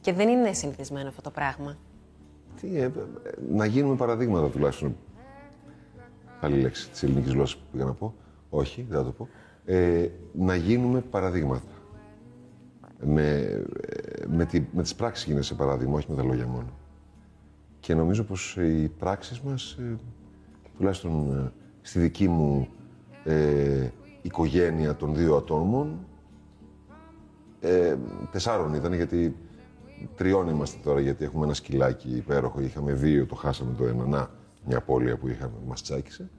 Και 0.00 0.12
δεν 0.12 0.28
είναι 0.28 0.52
συνηθισμένο 0.52 1.08
αυτό 1.08 1.22
το 1.22 1.30
πράγμα. 1.30 1.76
Τι, 2.60 2.80
ε, 2.80 2.84
ε, 2.84 2.90
να 3.52 3.64
γίνουμε 3.64 3.96
παραδείγματα 3.96 4.48
τουλάχιστον. 4.48 4.96
Άλλη 6.40 6.60
λέξη 6.60 6.90
της 6.90 7.02
ελληνικής 7.02 7.32
γλώσσας 7.32 7.60
που 7.60 7.66
πήγα 7.72 7.84
να 7.84 7.92
πω. 7.92 8.14
Όχι, 8.50 8.86
δεν 8.88 8.98
θα 8.98 9.04
το 9.04 9.10
πω. 9.10 9.28
Ε, 9.64 10.08
να 10.32 10.54
γίνουμε 10.54 11.00
παραδείγματα. 11.00 11.72
Με, 13.04 13.30
ε, 13.30 13.62
με, 14.26 14.44
τη, 14.44 14.64
με 14.72 14.82
τις 14.82 14.94
πράξεις 14.94 15.26
γίνεται 15.26 15.44
σε 15.44 15.54
παράδειγμα, 15.54 15.94
όχι 15.94 16.06
με 16.10 16.16
τα 16.16 16.22
λόγια 16.22 16.46
μόνο. 16.46 16.68
Και 17.80 17.94
νομίζω 17.94 18.24
πως 18.24 18.56
οι 18.56 18.90
πράξεις 18.98 19.40
μας, 19.40 19.72
ε, 19.72 19.96
τουλάχιστον 20.76 21.36
ε, 21.36 21.52
στη 21.80 21.98
δική 21.98 22.28
μου 22.28 22.68
ε, 23.24 23.88
οικογένεια 24.22 24.96
των 24.96 25.14
δύο 25.14 25.36
ατόμων, 25.36 25.98
ε, 27.60 27.96
τεσσάρων 28.30 28.74
ήταν, 28.74 28.92
γιατί 28.92 29.36
τριών 30.16 30.48
είμαστε 30.48 30.78
τώρα, 30.84 31.00
γιατί 31.00 31.24
έχουμε 31.24 31.44
ένα 31.44 31.54
σκυλάκι 31.54 32.16
υπέροχο. 32.16 32.60
Είχαμε 32.60 32.92
δύο, 32.92 33.26
το 33.26 33.34
χάσαμε 33.34 33.74
το 33.78 33.84
ένα. 33.84 34.06
Να, 34.06 34.30
μια 34.66 34.76
απώλεια 34.76 35.16
που 35.16 35.28
είχαμε, 35.28 35.54
μας 35.66 35.82
τσάκισε. 35.82 36.30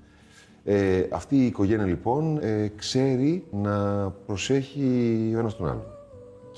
Ε, 0.64 1.08
αυτή 1.12 1.36
η 1.36 1.46
οικογένεια 1.46 1.86
λοιπόν 1.86 2.38
ε, 2.42 2.68
ξέρει 2.68 3.48
να 3.52 4.10
προσέχει 4.10 5.32
ο 5.36 5.40
ένας 5.40 5.56
τον 5.56 5.68
άλλον. 5.68 5.84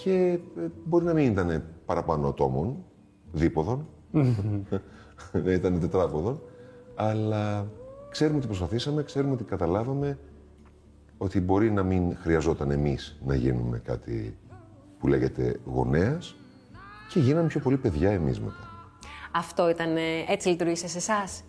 Και 0.04 0.40
ε, 0.58 0.68
μπορεί 0.86 1.06
να 1.06 1.14
μην 1.14 1.32
ήταν 1.32 1.64
παραπάνω 1.86 2.28
ατόμων, 2.28 2.84
δίποδων, 3.32 3.88
να 5.44 5.52
ήταν 5.52 5.80
τετράποδων, 5.80 6.42
αλλά 6.96 7.68
ξέρουμε 8.10 8.38
ότι 8.38 8.48
προσπαθήσαμε, 8.48 9.04
ξέρουμε 9.04 9.34
ότι 9.34 9.44
καταλάβαμε 9.44 10.18
ότι 11.18 11.42
μπορεί 11.42 11.72
να 11.72 11.84
μην 11.84 12.18
χρειαζόταν 12.18 12.72
εμείς 12.72 13.20
να 13.26 13.36
γίνουμε 13.36 13.80
κάτι 13.80 14.38
που 15.00 15.08
λέγεται 15.08 15.60
γονέας 15.66 16.36
και 17.10 17.20
γίναμε 17.20 17.48
πιο 17.48 17.60
πολύ 17.60 17.78
παιδιά 17.78 18.12
εμείς 18.12 18.40
μετά. 18.40 18.68
Αυτό 19.32 19.70
ήταν, 19.70 19.98
ε, 19.98 20.02
έτσι 20.28 20.50
λειτουργήσε 20.50 20.88
σε 20.88 20.98
εσάς; 20.98 21.44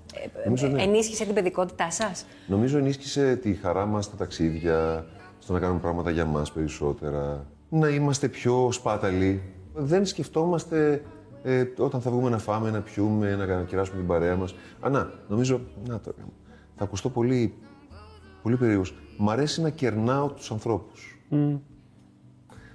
Νομίζω, 0.44 0.68
ναι. 0.68 0.82
Ενίσχυσε 0.82 1.24
την 1.24 1.34
παιδικότητά 1.34 1.90
σας; 1.90 2.26
Νομίζω 2.46 2.78
ενίσχυσε 2.78 3.36
τη 3.36 3.54
χαρά 3.54 3.86
μας 3.86 4.04
στα 4.04 4.16
ταξίδια, 4.16 5.06
στο 5.38 5.52
να 5.52 5.58
κάνουμε 5.58 5.80
πράγματα 5.80 6.10
για 6.10 6.24
μας 6.24 6.52
περισσότερα, 6.52 7.46
να 7.68 7.88
είμαστε 7.88 8.28
πιο 8.28 8.68
σπάταλοι. 8.72 9.42
Δεν 9.74 10.06
σκεφτόμαστε 10.06 11.02
ε, 11.46 11.64
όταν 11.78 12.00
θα 12.00 12.10
βγούμε 12.10 12.30
να 12.30 12.38
φάμε, 12.38 12.70
να 12.70 12.80
πιούμε, 12.80 13.36
να 13.36 13.62
κεράσουμε 13.62 13.98
την 13.98 14.06
παρέα 14.06 14.36
μας. 14.36 14.54
Α, 14.80 14.88
να, 14.90 15.10
νομίζω, 15.28 15.60
να 15.88 16.00
το 16.00 16.12
θα 16.76 16.84
ακουστώ 16.84 17.08
πολύ, 17.10 17.54
πολύ 18.42 18.56
περίεργος. 18.56 18.94
Μ' 19.18 19.30
αρέσει 19.30 19.60
να 19.60 19.70
κερνάω 19.70 20.28
τους 20.30 20.50
ανθρώπους. 20.50 21.18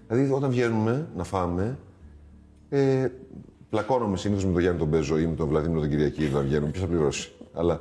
Δηλαδή, 0.07 0.31
όταν 0.31 0.49
βγαίνουμε 0.49 1.07
να 1.15 1.23
φάμε, 1.23 1.77
ε, 2.69 3.07
πλακώνομαι 3.69 4.17
συνήθως 4.17 4.45
με 4.45 4.51
τον 4.51 4.61
Γιάννη 4.61 4.79
τον 4.79 4.89
Πέζο 4.89 5.17
ή 5.19 5.25
με 5.27 5.35
τον 5.35 5.47
Βλαδίμιο 5.47 5.79
τον 5.79 5.89
Κυριακή 5.89 6.29
να 6.29 6.39
βγαίνουμε. 6.41 6.71
Ποιος 6.71 6.83
θα 6.83 6.89
πληρώσει. 6.89 7.31
Αλλά 7.53 7.79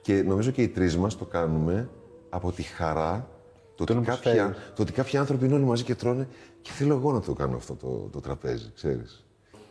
και 0.00 0.22
νομίζω 0.22 0.50
και 0.50 0.62
οι 0.62 0.68
τρεις 0.68 0.96
μας 0.96 1.16
το 1.16 1.24
κάνουμε 1.24 1.88
από 2.30 2.52
τη 2.52 2.62
χαρά 2.62 3.28
το 3.74 3.82
ότι, 3.82 3.94
κάποιοι, 3.94 4.38
αν- 4.38 4.54
το 4.74 4.82
ότι 4.82 4.92
κάποιοι 4.92 5.18
άνθρωποι 5.18 5.44
είναι 5.44 5.54
όλοι 5.54 5.64
μαζί 5.64 5.82
και 5.84 5.94
τρώνε 5.94 6.28
και 6.62 6.70
θέλω 6.70 6.94
εγώ 6.94 7.12
να 7.12 7.20
το 7.20 7.32
κάνω 7.32 7.56
αυτό 7.56 7.74
το, 7.74 8.08
το 8.12 8.20
τραπέζι, 8.20 8.70
ξέρεις. 8.74 9.23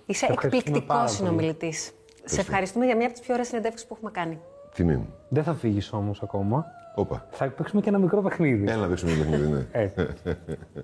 Είσαι 0.05 0.25
ευχαριστούμε 0.29 0.49
πάρα 0.49 0.57
εκπληκτικό 0.57 0.97
πολύ. 0.97 1.09
συνομιλητής. 1.09 1.91
Σε 2.23 2.39
ευχαριστούμε 2.41 2.85
για 2.85 2.95
μια 2.95 3.05
από 3.05 3.13
τις 3.15 3.23
πιο 3.23 3.33
ωραίες 3.33 3.47
συνεντεύξεις 3.47 3.87
που 3.87 3.93
έχουμε 3.97 4.11
κάνει. 4.11 4.39
Τιμή 4.75 4.95
μου. 4.95 5.13
Δεν 5.29 5.43
θα 5.43 5.53
φύγεις 5.53 5.93
όμως 5.93 6.21
ακόμα. 6.21 6.65
Όπα. 6.95 7.27
Θα 7.31 7.49
παίξουμε 7.49 7.81
και 7.81 7.89
ένα 7.89 7.97
μικρό 7.97 8.21
παιχνίδι. 8.21 8.71
Έλα 8.71 8.81
να 8.81 8.87
παίξουμε 8.87 9.11
το 9.11 9.17
παιχνίδι, 9.17 9.47
ναι. 9.51 9.65
Ε. 9.71 9.89